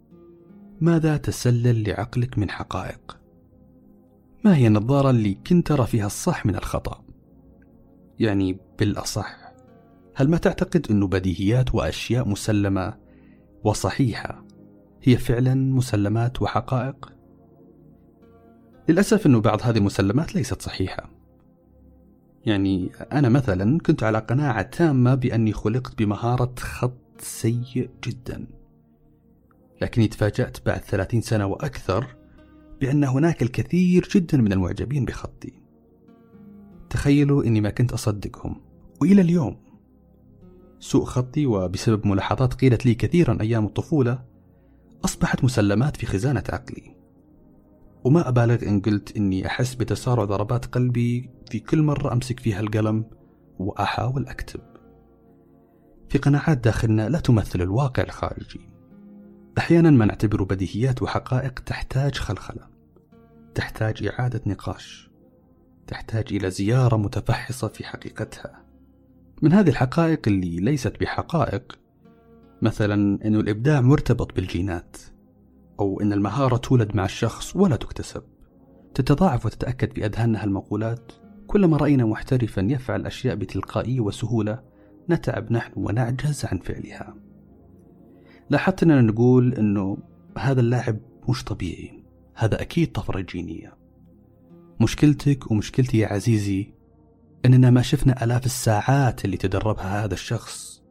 ماذا 0.81 1.17
تسلل 1.17 1.89
لعقلك 1.89 2.39
من 2.39 2.51
حقائق؟ 2.51 3.19
ما 4.45 4.57
هي 4.57 4.67
النظارة 4.67 5.11
اللي 5.11 5.35
كنت 5.35 5.67
ترى 5.67 5.87
فيها 5.87 6.07
الصح 6.07 6.47
من 6.47 6.57
الخطأ؟ 6.57 7.05
يعني 8.19 8.59
بالأصح 8.79 9.53
هل 10.15 10.31
ما 10.31 10.37
تعتقد 10.37 10.87
أنه 10.91 11.07
بديهيات 11.07 11.75
وأشياء 11.75 12.29
مسلمة 12.29 13.08
وصحيحة. 13.65 14.45
هي 15.03 15.17
فعلا 15.17 15.55
مسلمات 15.55 16.43
وحقائق؟ 16.43 17.13
للأسف 18.89 19.27
أنه 19.27 19.41
بعض 19.41 19.63
هذه 19.63 19.79
المسلمات 19.79 20.35
ليست 20.35 20.63
صحيحة. 20.63 21.11
يعني 22.47 22.91
أنا 23.13 23.29
مثلا 23.29 23.79
كنت 23.79 24.03
على 24.03 24.19
قناعة 24.19 24.63
تامة 24.63 25.15
بأني 25.15 25.53
خلقت 25.53 25.99
بمهارة 25.99 26.55
خط 26.59 27.21
سيء 27.21 27.91
جدا. 28.05 28.47
لكني 29.83 30.09
تفاجأت 30.09 30.67
بعد 30.67 30.81
ثلاثين 30.81 31.21
سنة 31.21 31.47
وأكثر 31.47 32.07
بأن 32.81 33.05
هناك 33.05 33.43
الكثير 33.43 34.09
جدا 34.15 34.39
من 34.39 34.53
المعجبين 34.53 35.05
بخطي. 35.05 35.53
تخيلوا 36.91 37.45
أني 37.45 37.61
ما 37.61 37.71
كنت 37.71 37.93
أصدقهم. 37.93 38.61
وإلى 39.01 39.23
اليوم 39.23 39.57
سوء 40.81 41.05
خطي 41.05 41.47
وبسبب 41.47 42.07
ملاحظات 42.07 42.55
قيلت 42.55 42.87
لي 42.87 42.95
كثيرا 42.95 43.39
أيام 43.41 43.67
الطفولة 43.67 44.25
أصبحت 45.05 45.45
مسلمات 45.45 45.97
في 45.97 46.07
خزانة 46.07 46.45
عقلي. 46.49 46.97
وما 48.05 48.29
أبالغ 48.29 48.63
إن 48.63 48.81
قلت 48.81 49.17
إني 49.17 49.47
أحس 49.47 49.75
بتسارع 49.75 50.25
ضربات 50.25 50.67
قلبي 50.67 51.31
في 51.51 51.61
كل 51.61 51.83
مرة 51.83 52.13
أمسك 52.13 52.41
فيها 52.41 52.61
القلم 52.61 53.05
وأحاول 53.59 54.27
أكتب. 54.27 54.61
في 56.09 56.19
قناعات 56.19 56.59
داخلنا 56.59 57.09
لا 57.09 57.21
تمثل 57.21 57.63
الواقع 57.63 58.03
الخارجي. 58.03 58.71
أحيانا 59.59 59.91
ما 59.91 60.05
نعتبر 60.05 60.43
بديهيات 60.43 61.03
وحقائق 61.03 61.59
تحتاج 61.59 62.15
خلخلة. 62.15 62.69
تحتاج 63.55 64.07
إعادة 64.07 64.41
نقاش. 64.47 65.11
تحتاج 65.87 66.25
إلى 66.31 66.51
زيارة 66.51 66.97
متفحصة 66.97 67.69
في 67.69 67.85
حقيقتها. 67.85 68.68
من 69.43 69.53
هذه 69.53 69.69
الحقائق 69.69 70.21
اللي 70.27 70.57
ليست 70.61 71.01
بحقائق 71.01 71.79
مثلا 72.63 72.95
أن 73.25 73.35
الإبداع 73.35 73.81
مرتبط 73.81 74.37
بالجينات 74.37 74.97
أو 75.81 76.01
أن 76.01 76.13
المهارة 76.13 76.57
تولد 76.57 76.97
مع 76.97 77.05
الشخص 77.05 77.57
ولا 77.57 77.77
تكتسب. 77.77 78.23
تتضاعف 78.95 79.47
وتتأكد 79.47 79.93
في 79.93 80.07
أذهاننا 80.07 80.45
هالمقولات 80.45 81.13
كلما 81.47 81.77
رأينا 81.77 82.05
محترفا 82.05 82.61
يفعل 82.61 83.07
أشياء 83.07 83.35
بتلقائية 83.35 84.01
وسهولة 84.01 84.63
نتعب 85.11 85.53
نحن 85.53 85.73
ونعجز 85.77 86.45
عن 86.45 86.59
فعلها. 86.59 87.15
لاحظت 88.51 88.83
أننا 88.83 89.01
نقول 89.01 89.55
أنه 89.55 89.99
هذا 90.39 90.61
اللاعب 90.61 90.99
مش 91.29 91.45
طبيعي. 91.45 92.05
هذا 92.35 92.63
أكيد 92.63 92.93
طفرة 92.93 93.21
جينية. 93.21 93.77
مشكلتك 94.81 95.51
ومشكلتي 95.51 95.99
يا 95.99 96.13
عزيزي 96.13 96.78
أننا 97.45 97.71
ما 97.71 97.83
شفنا 97.83 98.25
ألاف 98.25 98.47
الساعات 98.47 99.25
اللي 99.25 99.37
تدربها 99.37 100.05
هذا 100.05 100.15
الشخص. 100.15 100.83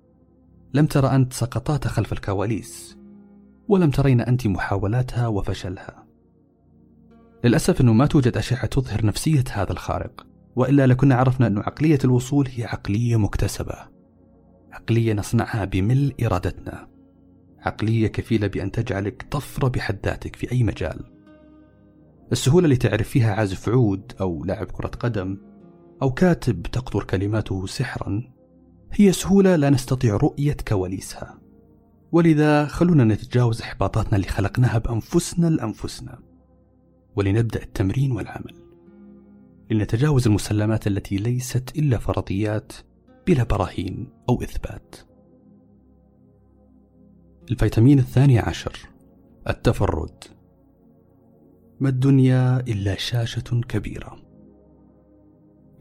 لم 0.74 0.86
ترى 0.86 1.16
أنت 1.16 1.34
سقطاتها 1.34 1.90
خلف 1.90 2.14
الكواليس 2.14 2.98
ولم 3.68 3.92
ترين 3.92 4.22
أنت 4.22 4.48
محاولاتها 4.48 5.28
وفشلها. 5.28 6.08
للأسف 7.44 7.82
أنه 7.82 7.94
ما 7.94 8.06
توجد 8.06 8.38
أشعة 8.38 8.66
تظهر 8.66 9.06
نفسية 9.06 9.44
هذا 9.52 9.72
الخارق 9.72 10.28
وإلا 10.56 10.88
لكنا 10.88 11.16
عرفنا 11.16 11.48
أن 11.48 11.58
عقلية 11.58 12.00
الوصول 12.04 12.48
هي 12.56 12.66
عقلية 12.66 13.16
مكتسبة. 13.16 13.76
عقلية 14.72 15.14
نصنعها 15.14 15.66
بملء 15.66 16.26
إرادتنا. 16.26 16.88
عقلية 17.60 18.08
كفيلة 18.08 18.48
بأن 18.48 18.72
تجعلك 18.72 19.26
طفرة 19.32 19.68
بحد 19.68 19.98
ذاتك 20.06 20.36
في 20.36 20.52
أي 20.52 20.64
مجال. 20.64 21.00
السهولة 22.32 22.66
اللي 22.66 22.78
تعرف 22.78 23.10
فيها 23.10 23.34
عازف 23.34 23.70
عود 23.70 24.14
أو 24.22 24.46
لاعب 24.46 24.68
كرة 24.72 24.88
قدم 24.88 25.38
أو 26.02 26.12
كاتب 26.12 26.64
تقطر 26.64 27.04
كلماته 27.04 27.66
سحرا 27.66 28.24
هي 28.92 29.12
سهولة 29.12 29.56
لا 29.56 29.70
نستطيع 29.70 30.18
رؤية 30.18 30.58
كواليسها 30.68 31.48
ولذا 32.12 32.66
خلونا 32.66 33.04
نتجاوز 33.04 33.62
إحباطاتنا 33.62 34.16
اللي 34.16 34.28
خلقناها 34.28 34.78
بأنفسنا 34.78 35.48
لأنفسنا. 35.48 36.20
ولنبدأ 37.16 37.64
التمرين 37.64 38.12
والعمل. 38.12 38.56
لنتجاوز 39.72 40.28
المسلمات 40.28 40.88
التي 40.88 41.18
ليست 41.18 41.78
إلا 41.78 41.98
فرضيات 41.98 42.74
بلا 43.28 43.44
براهين 43.44 44.08
أو 44.30 44.42
إثبات. 44.42 44.96
الفيتامين 47.52 48.00
الثاني 48.00 48.40
عشر 48.40 48.80
التفرد. 49.50 50.24
ما 51.80 51.90
الدنيا 51.90 52.60
إلا 52.60 52.96
شاشة 52.96 53.62
كبيرة. 53.70 54.27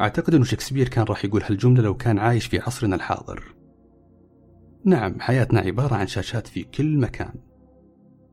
أعتقد 0.00 0.35
أن 0.35 0.44
شكسبير 0.44 0.88
كان 0.88 1.04
راح 1.04 1.24
يقول 1.24 1.42
هالجملة 1.42 1.82
لو 1.82 1.96
كان 1.96 2.18
عايش 2.18 2.46
في 2.46 2.59
عصرنا 2.59 2.96
الحاضر. 2.96 3.54
نعم 4.85 5.20
حياتنا 5.20 5.61
عبارة 5.61 5.94
عن 5.94 6.06
شاشات 6.06 6.46
في 6.46 6.64
كل 6.64 6.98
مكان 6.98 7.35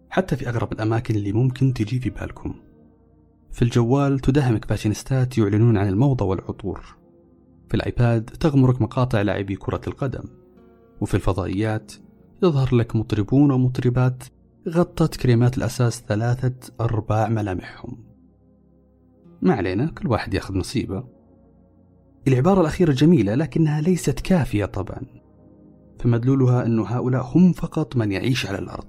حتى 0.10 0.36
في 0.36 0.49
أغرب 0.49 0.73
الأماكن 0.73 1.15
اللي 1.15 1.32
ممكن 1.32 1.73
تجي 1.73 1.99
في 1.99 2.10
بالكم. 2.10 2.56
في 3.52 3.62
الجوال 3.62 4.19
تداهمك 4.19 4.65
فاشينيستات 4.65 5.38
يعلنون 5.38 5.78
عن 5.78 5.88
الموضة 5.88 6.26
والعطور. 6.26 6.86
في 7.69 7.73
الآيباد 7.73 8.26
تغمرك 8.26 8.82
مقاطع 8.82 9.21
لاعبي 9.21 9.56
كرة 9.56 9.82
القدم. 9.88 10.23
وفي 11.02 11.13
الفضائيات 11.13 11.93
يظهر 12.43 12.76
لك 12.76 12.95
مطربون 12.95 13.52
ومطربات 13.52 14.23
غطت 14.69 15.15
كريمات 15.15 15.58
الأساس 15.58 16.04
ثلاثة 16.08 16.73
أرباع 16.82 17.30
ملامحهم. 17.30 18.04
ما 19.41 19.54
علينا 19.54 19.86
كل 19.86 20.08
واحد 20.08 20.34
ياخذ 20.34 20.58
نصيبه. 20.58 21.12
العبارة 22.28 22.62
الأخيرة 22.62 22.92
جميلة 22.92 23.36
لكنها 23.36 23.82
ليست 23.82 24.20
كافية 24.20 24.66
طبعا. 24.66 25.02
فمدلولها 26.00 26.66
أن 26.66 26.80
هؤلاء 26.80 27.22
هم 27.36 27.54
فقط 27.54 27.96
من 27.96 28.12
يعيش 28.12 28.46
على 28.46 28.60
الأرض. 28.60 28.86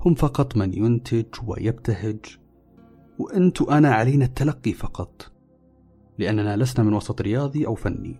هم 0.00 0.14
فقط 0.14 0.56
من 0.56 0.74
ينتج 0.74 1.26
ويبتهج 1.46 2.18
وأنت 3.18 3.62
وأنا 3.62 3.94
علينا 3.94 4.24
التلقي 4.24 4.72
فقط 4.72 5.32
لأننا 6.18 6.56
لسنا 6.56 6.84
من 6.84 6.92
وسط 6.92 7.20
رياضي 7.20 7.66
أو 7.66 7.74
فني. 7.74 8.16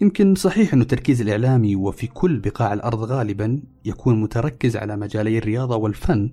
يمكن 0.00 0.34
صحيح 0.34 0.74
أن 0.74 0.80
التركيز 0.80 1.20
الإعلامي 1.20 1.76
وفي 1.76 2.06
كل 2.06 2.38
بقاع 2.38 2.72
الأرض 2.72 3.02
غالبا 3.02 3.62
يكون 3.84 4.20
متركز 4.20 4.76
على 4.76 4.96
مجالي 4.96 5.38
الرياضة 5.38 5.76
والفن 5.76 6.30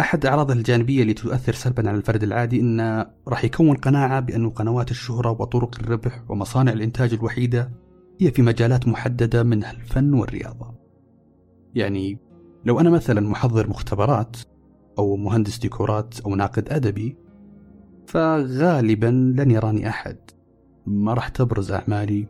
أحد 0.00 0.26
أعراضه 0.26 0.54
الجانبية 0.54 1.02
اللي 1.02 1.14
تؤثر 1.14 1.52
سلبا 1.52 1.88
على 1.88 1.98
الفرد 1.98 2.22
العادي 2.22 2.60
أنه 2.60 3.06
راح 3.28 3.44
يكون 3.44 3.76
قناعة 3.76 4.20
بأن 4.20 4.50
قنوات 4.50 4.90
الشهرة 4.90 5.30
وطرق 5.30 5.78
الربح 5.80 6.30
ومصانع 6.30 6.72
الإنتاج 6.72 7.14
الوحيدة 7.14 7.70
هي 8.20 8.30
في 8.30 8.42
مجالات 8.42 8.88
محددة 8.88 9.42
منها 9.42 9.70
الفن 9.70 10.14
والرياضة. 10.14 10.74
يعني 11.74 12.18
لو 12.64 12.80
أنا 12.80 12.90
مثلا 12.90 13.20
محضر 13.20 13.68
مختبرات 13.68 14.36
أو 14.98 15.16
مهندس 15.16 15.58
ديكورات 15.58 16.20
أو 16.20 16.34
ناقد 16.34 16.68
أدبي 16.72 17.16
فغالبا 18.06 19.34
لن 19.36 19.50
يراني 19.50 19.88
أحد. 19.88 20.16
ما 20.86 21.14
راح 21.14 21.28
تبرز 21.28 21.72
أعمالي 21.72 22.26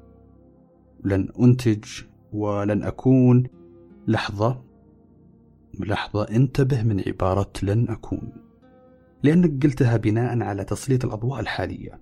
لن 1.05 1.29
أنتج 1.41 1.85
ولن 2.33 2.83
أكون. 2.83 3.45
لحظة 4.07 4.68
لحظة 5.85 6.23
انتبه 6.23 6.83
من 6.83 7.03
عبارة 7.07 7.53
لن 7.63 7.89
أكون 7.89 8.33
لأنك 9.23 9.65
قلتها 9.65 9.97
بناء 9.97 10.43
على 10.43 10.65
تسليط 10.65 11.05
الأضواء 11.05 11.41
الحالية. 11.41 12.01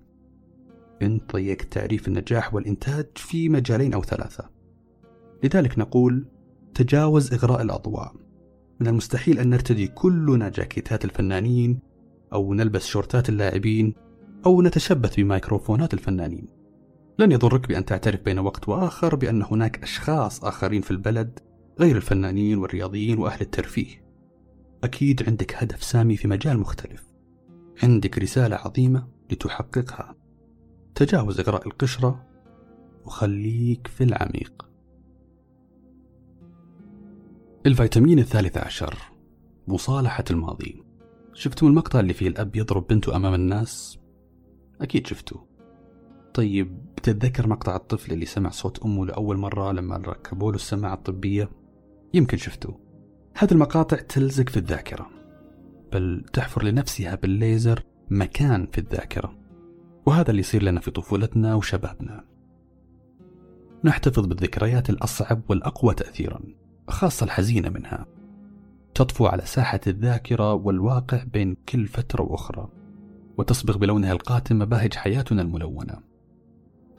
انت 1.01 1.33
ضيقت 1.33 1.73
تعريف 1.73 2.07
النجاح 2.07 2.53
والإنتاج 2.53 3.05
في 3.15 3.49
مجالين 3.49 3.93
أو 3.93 4.03
ثلاثة. 4.03 4.49
لذلك 5.43 5.79
نقول 5.79 6.25
تجاوز 6.73 7.33
إغراء 7.33 7.61
الأضواء. 7.61 8.13
من 8.79 8.87
المستحيل 8.87 9.39
أن 9.39 9.49
نرتدي 9.49 9.87
كلنا 9.87 10.49
جاكيتات 10.49 11.05
الفنانين 11.05 11.79
أو 12.33 12.53
نلبس 12.53 12.85
شورتات 12.85 13.29
اللاعبين 13.29 13.93
أو 14.45 14.61
نتشبث 14.61 15.15
بميكروفونات 15.15 15.93
الفنانين. 15.93 16.47
لن 17.19 17.31
يضرك 17.31 17.67
بأن 17.67 17.85
تعترف 17.85 18.21
بين 18.21 18.39
وقت 18.39 18.69
وآخر 18.69 19.15
بأن 19.15 19.43
هناك 19.51 19.83
أشخاص 19.83 20.45
آخرين 20.45 20.81
في 20.81 20.91
البلد 20.91 21.39
غير 21.79 21.95
الفنانين 21.95 22.57
والرياضيين 22.57 23.19
وأهل 23.19 23.41
الترفيه. 23.41 24.05
أكيد 24.83 25.23
عندك 25.29 25.55
هدف 25.55 25.83
سامي 25.83 26.17
في 26.17 26.27
مجال 26.27 26.59
مختلف. 26.59 27.03
عندك 27.83 28.17
رسالة 28.19 28.55
عظيمة 28.55 29.07
لتحققها. 29.31 30.15
تجاوز 30.95 31.39
إغراء 31.39 31.67
القشرة 31.67 32.27
وخليك 33.05 33.87
في 33.87 34.03
العميق. 34.03 34.69
الفيتامين 37.65 38.19
الثالث 38.19 38.57
عشر. 38.57 38.95
مصالحة 39.67 40.23
الماضي. 40.31 40.83
شفتم 41.33 41.67
المقطع 41.67 41.99
اللي 41.99 42.13
فيه 42.13 42.27
الأب 42.27 42.55
يضرب 42.55 42.87
بنته 42.87 43.15
أمام 43.15 43.33
الناس؟ 43.33 43.99
أكيد 44.81 45.07
شفتوه. 45.07 45.47
طيب 46.33 46.85
بتتذكر 46.97 47.47
مقطع 47.47 47.75
الطفل 47.75 48.13
اللي 48.13 48.25
سمع 48.25 48.49
صوت 48.49 48.79
أمه 48.79 49.05
لأول 49.05 49.37
مرة 49.37 49.71
لما 49.71 49.97
ركبوا 49.97 50.51
له 50.51 50.55
السماعة 50.55 50.93
الطبية؟ 50.93 51.49
يمكن 52.13 52.37
شفتوه. 52.37 52.79
هذه 53.37 53.51
المقاطع 53.51 53.97
تلزق 53.97 54.49
في 54.49 54.57
الذاكرة 54.57 55.09
بل 55.91 56.25
تحفر 56.33 56.63
لنفسها 56.63 57.15
بالليزر 57.15 57.83
مكان 58.09 58.67
في 58.71 58.77
الذاكرة 58.77 59.37
وهذا 60.05 60.29
اللي 60.29 60.39
يصير 60.39 60.63
لنا 60.63 60.79
في 60.79 60.91
طفولتنا 60.91 61.55
وشبابنا. 61.55 62.23
نحتفظ 63.83 64.25
بالذكريات 64.25 64.89
الأصعب 64.89 65.41
والأقوى 65.49 65.93
تأثيرا 65.93 66.39
خاصة 66.87 67.23
الحزينة 67.23 67.69
منها. 67.69 68.05
تطفو 68.95 69.25
على 69.25 69.41
ساحة 69.45 69.79
الذاكرة 69.87 70.53
والواقع 70.53 71.23
بين 71.23 71.57
كل 71.69 71.87
فترة 71.87 72.21
وأخرى 72.23 72.69
وتصبغ 73.37 73.77
بلونها 73.77 74.11
القاتم 74.11 74.59
مباهج 74.59 74.93
حياتنا 74.93 75.41
الملونة. 75.41 75.99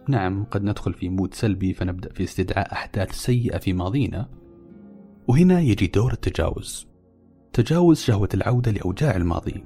نعم 0.09 0.45
قد 0.45 0.63
ندخل 0.63 0.95
في 0.95 1.09
مود 1.09 1.35
سلبي 1.35 1.75
فنبدأ 1.75 2.13
في 2.13 2.25
استدعاء 2.25 2.73
أحداث 2.73 3.13
سيئة 3.13 3.59
في 3.59 3.73
ماضينا 3.73 4.29
وهنا 5.29 5.61
يجي 5.61 5.87
دور 5.87 6.13
التجاوز. 6.13 6.87
تجاوز 7.53 8.01
شهوة 8.01 8.29
العودة 8.35 8.73
لأوجاع 8.73 9.17
الماضي. 9.17 9.65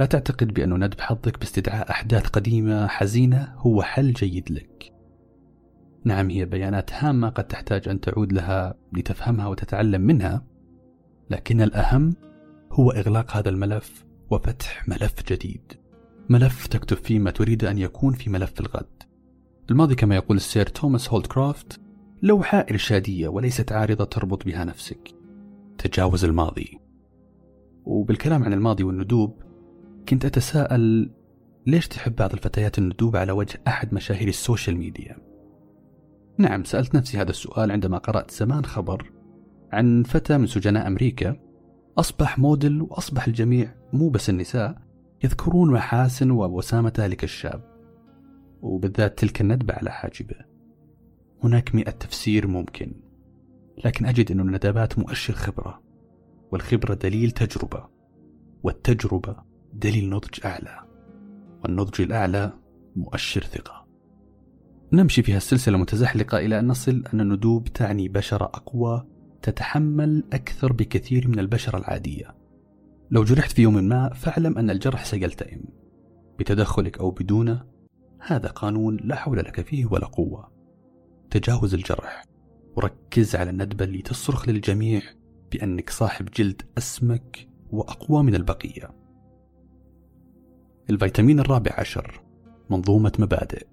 لا 0.00 0.06
تعتقد 0.06 0.54
بأن 0.54 0.84
ندب 0.84 1.00
حظك 1.00 1.38
باستدعاء 1.38 1.90
أحداث 1.90 2.26
قديمة 2.26 2.86
حزينة 2.86 3.54
هو 3.56 3.82
حل 3.82 4.12
جيد 4.12 4.52
لك. 4.52 4.92
نعم 6.04 6.30
هي 6.30 6.44
بيانات 6.44 6.92
هامة 6.92 7.28
قد 7.28 7.44
تحتاج 7.44 7.88
أن 7.88 8.00
تعود 8.00 8.32
لها 8.32 8.74
لتفهمها 8.92 9.46
وتتعلم 9.46 10.00
منها 10.00 10.44
لكن 11.30 11.60
الأهم 11.60 12.14
هو 12.72 12.90
إغلاق 12.90 13.36
هذا 13.36 13.48
الملف 13.48 14.04
وفتح 14.30 14.88
ملف 14.88 15.14
جديد. 15.28 15.72
ملف 16.28 16.66
تكتب 16.66 16.96
فيه 16.96 17.18
ما 17.18 17.30
تريد 17.30 17.64
أن 17.64 17.78
يكون 17.78 18.12
في 18.12 18.30
ملف 18.30 18.60
الغد. 18.60 19.02
الماضي 19.70 19.94
كما 19.94 20.14
يقول 20.14 20.36
السير 20.36 20.66
توماس 20.66 21.10
هولدكرافت 21.10 21.80
لوحة 22.24 22.66
إرشادية 22.70 23.28
وليست 23.28 23.72
عارضة 23.72 24.04
تربط 24.04 24.44
بها 24.44 24.64
نفسك. 24.64 25.10
تجاوز 25.78 26.24
الماضي. 26.24 26.78
وبالكلام 27.84 28.44
عن 28.44 28.52
الماضي 28.52 28.84
والندوب 28.84 29.42
كنت 30.08 30.24
أتساءل 30.24 31.10
ليش 31.66 31.88
تحب 31.88 32.16
بعض 32.16 32.32
الفتيات 32.32 32.78
الندوب 32.78 33.16
على 33.16 33.32
وجه 33.32 33.60
أحد 33.68 33.94
مشاهير 33.94 34.28
ال 34.28 34.35
social 34.35 34.76
media؟ 34.76 35.16
نعم 36.38 36.64
سألت 36.64 36.94
نفسي 36.94 37.18
هذا 37.18 37.30
السؤال 37.30 37.70
عندما 37.70 37.98
قرأت 37.98 38.30
زمان 38.30 38.64
خبر 38.64 39.12
عن 39.72 40.02
فتى 40.02 40.38
من 40.38 40.46
سجناء 40.46 40.86
أمريكا. 40.86 41.36
أصبح 41.98 42.38
موديل 42.38 42.82
وأصبح 42.82 43.26
الجميع 43.26 43.74
مو 43.92 44.08
بس 44.08 44.30
النساء 44.30 44.78
يذكرون 45.24 45.72
محاسن 45.72 46.30
ووسامة 46.30 46.92
ذلك 46.98 47.24
الشاب. 47.24 47.64
وبالذات 48.62 49.18
تلك 49.18 49.40
الندبة 49.40 49.74
على 49.74 49.90
حاجبه. 49.90 50.53
هناك 51.44 51.74
مئة 51.74 51.90
تفسير 51.90 52.46
ممكن 52.46 52.92
لكن 53.84 54.06
أجد 54.06 54.30
أن 54.30 54.40
الندبات 54.40 54.98
مؤشر 54.98 55.34
خبرة 55.34 55.82
والخبرة 56.52 56.94
دليل 56.94 57.30
تجربة 57.30 57.88
والتجربة 58.62 59.36
دليل 59.72 60.10
نضج 60.10 60.40
أعلى 60.44 60.84
والنضج 61.62 62.00
الأعلى 62.00 62.52
مؤشر 62.96 63.40
ثقة. 63.40 63.86
نمشي 64.92 65.22
في 65.22 65.32
هالسلسلة 65.32 65.78
متزحلقة 65.78 66.38
إلى 66.38 66.58
أن 66.58 66.66
نصل 66.66 67.04
أن 67.14 67.20
الندوب 67.20 67.68
تعني 67.68 68.08
بشرة 68.08 68.44
أقوى 68.44 69.06
تتحمل 69.42 70.24
أكثر 70.32 70.72
بكثير 70.72 71.28
من 71.28 71.38
البشرة 71.38 71.78
العادية. 71.78 72.34
لو 73.10 73.24
جرحت 73.24 73.52
في 73.52 73.62
يوم 73.62 73.74
ما 73.74 74.08
فاعلم 74.08 74.58
أن 74.58 74.70
الجرح 74.70 75.04
سيلتئم. 75.04 75.64
بتدخلك 76.38 76.98
أو 76.98 77.10
بدونه 77.10 77.64
هذا 78.20 78.48
قانون 78.48 78.96
لا 78.96 79.16
حول 79.16 79.38
لك 79.38 79.60
فيه 79.60 79.86
ولا 79.86 80.06
قوة. 80.06 80.53
تجاوز 81.34 81.74
الجرح. 81.74 82.24
وركز 82.76 83.36
على 83.36 83.50
الندبة 83.50 83.84
اللي 83.84 84.02
تصرخ 84.02 84.48
للجميع 84.48 85.02
بأنك 85.52 85.90
صاحب 85.90 86.28
جلد 86.30 86.62
أسمك 86.78 87.48
وأقوى 87.70 88.22
من 88.22 88.34
البقية. 88.34 88.90
الفيتامين 90.90 91.40
الرابع 91.40 91.70
عشر 91.78 92.22
منظومة 92.70 93.12
مبادئ. 93.18 93.66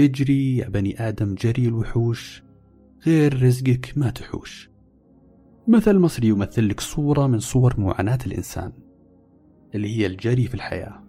اجري 0.00 0.56
يا 0.56 0.68
بني 0.68 1.08
آدم 1.08 1.34
جري 1.34 1.68
الوحوش 1.68 2.42
غير 3.06 3.42
رزقك 3.42 3.92
ما 3.96 4.10
تحوش. 4.10 4.70
مثل 5.68 5.98
مصري 5.98 6.28
يمثل 6.28 6.68
لك 6.68 6.80
صورة 6.80 7.26
من 7.26 7.38
صور 7.38 7.80
معاناة 7.80 8.18
الإنسان. 8.26 8.72
اللي 9.74 9.98
هي 9.98 10.06
الجري 10.06 10.46
في 10.46 10.54
الحياة 10.54 11.04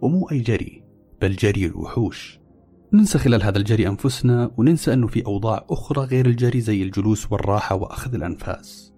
ومو 0.00 0.30
أي 0.30 0.38
جري 0.38 0.84
بل 1.20 1.36
جري 1.36 1.66
الوحوش. 1.66 2.45
ننسى 2.92 3.18
خلال 3.18 3.42
هذا 3.42 3.58
الجري 3.58 3.88
أنفسنا 3.88 4.50
وننسى 4.56 4.92
أنه 4.92 5.06
في 5.06 5.26
أوضاع 5.26 5.66
أخرى 5.70 6.04
غير 6.04 6.26
الجري 6.26 6.60
زي 6.60 6.82
الجلوس 6.82 7.32
والراحة 7.32 7.74
وأخذ 7.74 8.14
الأنفاس. 8.14 8.92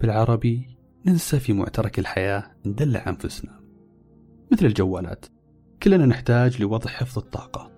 بالعربي 0.00 0.76
ننسى 1.06 1.40
في 1.40 1.52
معترك 1.52 1.98
الحياة 1.98 2.44
ندلع 2.66 3.04
أنفسنا. 3.08 3.60
مثل 4.52 4.66
الجوالات 4.66 5.26
كلنا 5.82 6.06
نحتاج 6.06 6.62
لوضع 6.62 6.90
حفظ 6.90 7.18
الطاقة. 7.18 7.72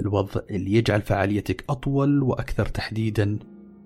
الوضع 0.00 0.40
اللي 0.50 0.72
يجعل 0.72 1.02
فعاليتك 1.02 1.64
أطول 1.70 2.22
وأكثر 2.22 2.66
تحديدا 2.66 3.38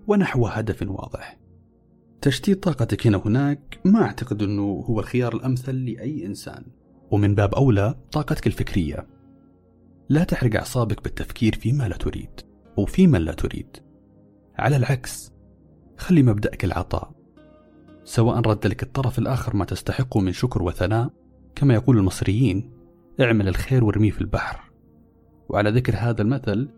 ونحو 0.07 0.47
هدف 0.47 0.83
واضح. 0.83 1.39
تشتيت 2.23 2.63
طاقتك 2.63 3.07
هنا 3.07 3.17
وهناك 3.17 3.81
ما 3.85 4.03
أعتقد 4.03 4.43
أنه 4.43 4.85
هو 4.89 5.01
الخيار 5.01 5.35
الأمثل 5.35 5.75
لأي 5.75 6.27
إنسان. 6.27 6.65
ومن 7.11 7.35
باب 7.35 7.55
أولى 7.55 7.95
طاقتك 8.13 8.47
الفكرية. 8.47 9.20
لا 10.11 10.25
تحرق 10.25 10.57
أعصابك 10.57 11.05
بالتفكير 11.05 11.55
فيما 11.55 11.89
لا 11.89 11.97
تريد 11.97 12.31
أو 12.79 12.85
فيما 12.85 13.19
لا 13.19 13.33
تريد. 13.33 13.77
على 14.59 14.77
العكس 14.77 15.33
خلي 15.97 16.23
مبدأك 16.23 16.65
العطاء. 16.65 17.13
سواء 18.05 18.39
رد 18.39 18.67
لك 18.67 18.83
الطرف 18.83 19.19
الآخر 19.19 19.57
ما 19.57 19.65
تستحقه 19.65 20.21
من 20.21 20.33
شكر 20.33 20.63
وثناء 20.63 21.11
كما 21.55 21.75
يقول 21.75 21.99
المصريين 21.99 22.71
اعمل 23.21 23.49
الخير 23.49 23.85
وارميه 23.85 24.11
في 24.11 24.21
البحر. 24.21 24.71
وعلى 25.49 25.71
ذكر 25.71 25.95
هذا 25.97 26.23
المثل 26.23 26.69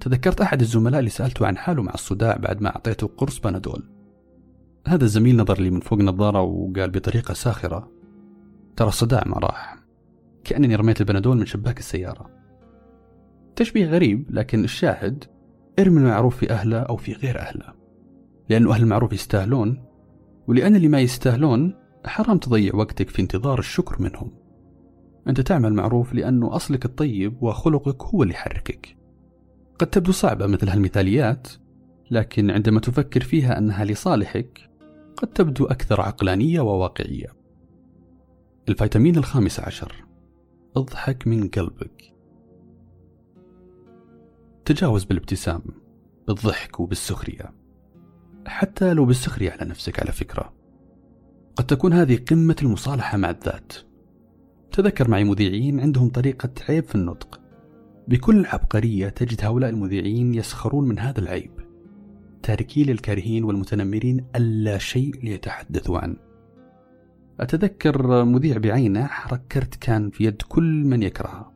تذكرت 0.00 0.40
أحد 0.40 0.60
الزملاء 0.60 0.98
اللي 0.98 1.10
سألته 1.10 1.46
عن 1.46 1.56
حاله 1.56 1.82
مع 1.82 1.94
الصداع 1.94 2.36
بعد 2.36 2.62
ما 2.62 2.68
أعطيته 2.68 3.06
قرص 3.06 3.38
بنادول. 3.38 3.90
هذا 4.86 5.04
الزميل 5.04 5.36
نظر 5.36 5.60
لي 5.60 5.70
من 5.70 5.80
فوق 5.80 5.98
نظارة 5.98 6.42
وقال 6.42 6.90
بطريقة 6.90 7.34
ساخرة 7.34 7.90
ترى 8.76 8.88
الصداع 8.88 9.22
ما 9.26 9.38
راح 9.38 9.76
كأنني 10.44 10.74
رميت 10.74 11.00
البنادول 11.00 11.36
من 11.36 11.46
شباك 11.46 11.78
السيارة. 11.78 12.33
تشبيه 13.56 13.86
غريب 13.86 14.26
لكن 14.30 14.64
الشاهد 14.64 15.24
ارمي 15.78 16.00
المعروف 16.00 16.36
في 16.36 16.50
أهله 16.50 16.78
أو 16.78 16.96
في 16.96 17.12
غير 17.12 17.38
أهله. 17.38 17.74
لأنه 18.48 18.74
أهل 18.74 18.82
المعروف 18.82 19.12
يستاهلون 19.12 19.84
ولأن 20.46 20.76
اللي 20.76 20.88
ما 20.88 21.00
يستاهلون 21.00 21.74
حرام 22.06 22.38
تضيع 22.38 22.74
وقتك 22.74 23.08
في 23.08 23.22
انتظار 23.22 23.58
الشكر 23.58 24.02
منهم. 24.02 24.30
أنت 25.28 25.40
تعمل 25.40 25.74
معروف 25.74 26.14
لأنه 26.14 26.56
أصلك 26.56 26.84
الطيب 26.84 27.42
وخلقك 27.42 28.02
هو 28.02 28.22
اللي 28.22 28.34
يحركك. 28.34 28.96
قد 29.78 29.86
تبدو 29.86 30.12
صعبة 30.12 30.46
مثل 30.46 30.68
هالمثاليات 30.68 31.48
لكن 32.10 32.50
عندما 32.50 32.80
تفكر 32.80 33.20
فيها 33.20 33.58
أنها 33.58 33.84
لصالحك 33.84 34.70
قد 35.16 35.28
تبدو 35.28 35.64
أكثر 35.64 36.00
عقلانية 36.00 36.60
وواقعية. 36.60 37.32
الفيتامين 38.68 39.16
الخامس 39.16 39.60
عشر 39.60 40.04
اضحك 40.76 41.26
من 41.26 41.48
قلبك. 41.48 42.13
تجاوز 44.64 45.04
بالابتسام 45.04 45.62
بالضحك 46.28 46.80
وبالسخرية. 46.80 47.54
حتى 48.46 48.94
لو 48.94 49.04
بالسخرية 49.04 49.50
على 49.50 49.70
نفسك 49.70 50.00
على 50.00 50.12
فكرة. 50.12 50.52
قد 51.56 51.66
تكون 51.66 51.92
هذه 51.92 52.24
قمة 52.30 52.56
المصالحة 52.62 53.18
مع 53.18 53.30
الذات. 53.30 53.72
تذكر 54.72 55.10
معي 55.10 55.24
مذيعين 55.24 55.80
عندهم 55.80 56.08
طريقة 56.08 56.50
عيب 56.68 56.84
في 56.84 56.94
النطق. 56.94 57.40
بكل 58.08 58.46
عبقرية 58.46 59.08
تجد 59.08 59.44
هؤلاء 59.44 59.70
المذيعين 59.70 60.34
يسخرون 60.34 60.88
من 60.88 60.98
هذا 60.98 61.20
العيب. 61.20 61.50
تاركي 62.42 62.84
للكارهين 62.84 63.44
والمتنمرين 63.44 64.26
ألا 64.36 64.78
شيء 64.78 65.24
ليتحدثوا 65.24 65.98
عنه. 65.98 66.16
أتذكر 67.40 68.24
مذيع 68.24 68.58
بعينه 68.58 69.06
حرق 69.06 69.42
كرت 69.52 69.74
كان 69.74 70.10
في 70.10 70.24
يد 70.24 70.42
كل 70.42 70.84
من 70.84 71.02
يكرهه. 71.02 71.52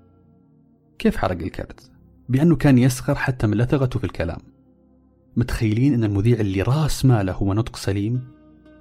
كيف 0.98 1.16
حرق 1.16 1.38
الكرت؟ 1.42 1.97
بأنه 2.28 2.56
كان 2.56 2.78
يسخر 2.78 3.14
حتى 3.14 3.46
من 3.46 3.58
لثغته 3.58 3.98
في 3.98 4.04
الكلام. 4.04 4.38
متخيلين 5.36 5.94
أن 5.94 6.04
المذيع 6.04 6.40
اللي 6.40 6.62
راس 6.62 7.04
ماله 7.04 7.32
هو 7.32 7.54
نطق 7.54 7.76
سليم؟ 7.76 8.24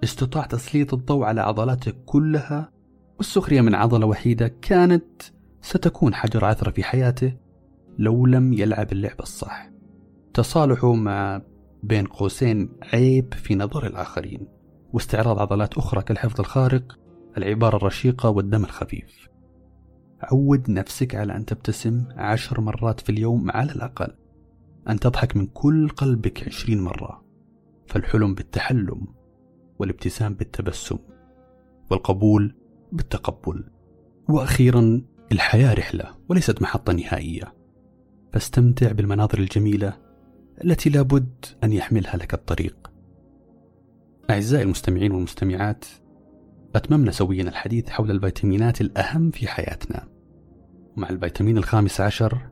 استطاع 0.04 0.46
تسليط 0.46 0.94
الضوء 0.94 1.24
على 1.24 1.42
عضلاته 1.42 1.94
كلها 2.06 2.72
والسخرية 3.18 3.62
من 3.62 3.76
عضلة 3.76 4.06
وحيدة 4.06 4.48
كانت 4.62 5.22
ستكون 5.62 6.14
حجر 6.14 6.46
عثرة 6.46 6.72
في 6.72 6.84
حياته 6.84 7.34
لو 8.00 8.26
لم 8.26 8.54
يلعب 8.54 8.92
اللعبة 8.92 9.24
الصح. 9.24 9.70
تصالحه 10.34 10.94
مع 10.94 11.42
بين 11.84 12.06
قوسين 12.06 12.70
عيب 12.94 13.34
في 13.34 13.56
نظر 13.56 13.88
الآخرين 13.88 14.48
واستعراض 14.94 15.40
عضلات 15.40 15.78
أخرى 15.78 16.02
كالحفظ 16.02 16.40
الخارق 16.40 16.98
العبارة 17.38 17.78
الرشيقة 17.78 18.30
والدم 18.30 18.64
الخفيف. 18.64 19.28
عود 20.22 20.70
نفسك 20.70 21.16
على 21.16 21.36
أن 21.36 21.46
تبتسم 21.46 22.06
عشر 22.12 22.62
مرات 22.62 23.00
في 23.00 23.10
اليوم 23.10 23.52
على 23.52 23.72
الأقل. 23.72 24.14
أن 24.90 25.00
تضحك 25.00 25.38
من 25.38 25.48
كل 25.48 25.90
قلبك 25.90 26.48
عشرين 26.48 26.82
مرة. 26.82 27.26
فالحلم 27.88 28.34
بالتحلم 28.34 29.08
والابتسام 29.80 30.34
بالتبسم 30.34 30.98
والقبول 31.92 32.56
بالتقبل. 32.92 33.64
وأخيرا 34.30 35.02
الحياة 35.32 35.74
رحلة 35.74 36.16
وليست 36.30 36.62
محطة 36.62 36.94
نهائية. 36.94 37.54
فاستمتع 38.34 38.92
بالمناظر 38.92 39.40
الجميلة 39.40 39.94
التي 40.64 40.90
لابد 40.90 41.46
أن 41.64 41.74
يحملها 41.74 42.18
لك 42.18 42.34
الطريق. 42.34 42.92
أعزائي 44.30 44.64
المستمعين 44.64 45.12
والمستمعات 45.12 45.86
أتممنا 46.78 47.12
سويا 47.12 47.44
الحديث 47.44 47.90
حول 47.90 48.12
الفيتامينات 48.12 48.82
الأهم 48.82 49.32
في 49.32 49.48
حياتنا. 49.48 50.08
ومع 50.98 51.10
الفيتامين 51.10 51.58
الخامس 51.58 52.02
عشر 52.02 52.50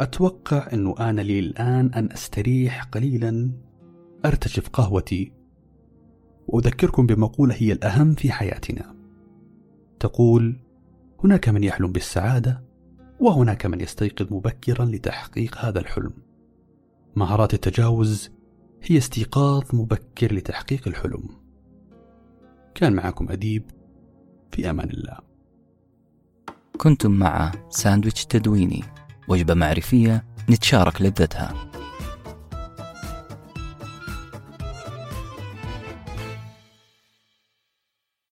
أتوقع 0.00 0.68
إنه 0.72 0.94
ان 0.98 1.20
لي 1.20 1.38
الآن 1.38 1.94
أن 1.94 2.12
أستريح 2.12 2.84
قليلا 2.84 3.50
أرتشف 4.24 4.68
قهوتي 4.68 5.32
وأذكركم 6.46 7.06
بمقولة 7.06 7.54
هي 7.58 7.72
الأهم 7.72 8.14
في 8.14 8.32
حياتنا. 8.32 8.96
تقول 10.00 10.60
هناك 11.24 11.48
من 11.48 11.64
يحلم 11.64 11.92
بالسعادة 11.92 12.64
وهناك 13.20 13.66
من 13.66 13.80
يستيقظ 13.80 14.32
مبكرا 14.32 14.84
لتحقيق 14.84 15.58
هذا 15.58 15.80
الحلم. 15.80 16.12
مهارات 17.16 17.54
التجاوز 17.54 18.30
هي 18.82 18.98
استيقاظ 18.98 19.62
مبكر 19.72 20.34
لتحقيق 20.34 20.88
الحلم. 20.88 21.39
كان 22.74 22.92
معكم 22.92 23.30
أديب 23.30 23.70
في 24.52 24.70
أمان 24.70 24.90
الله. 24.90 25.18
كنتم 26.76 27.10
مع 27.10 27.52
ساندويتش 27.70 28.26
تدويني 28.26 28.84
وجبة 29.28 29.54
معرفية 29.54 30.24
نتشارك 30.50 31.02
لذتها. 31.02 31.69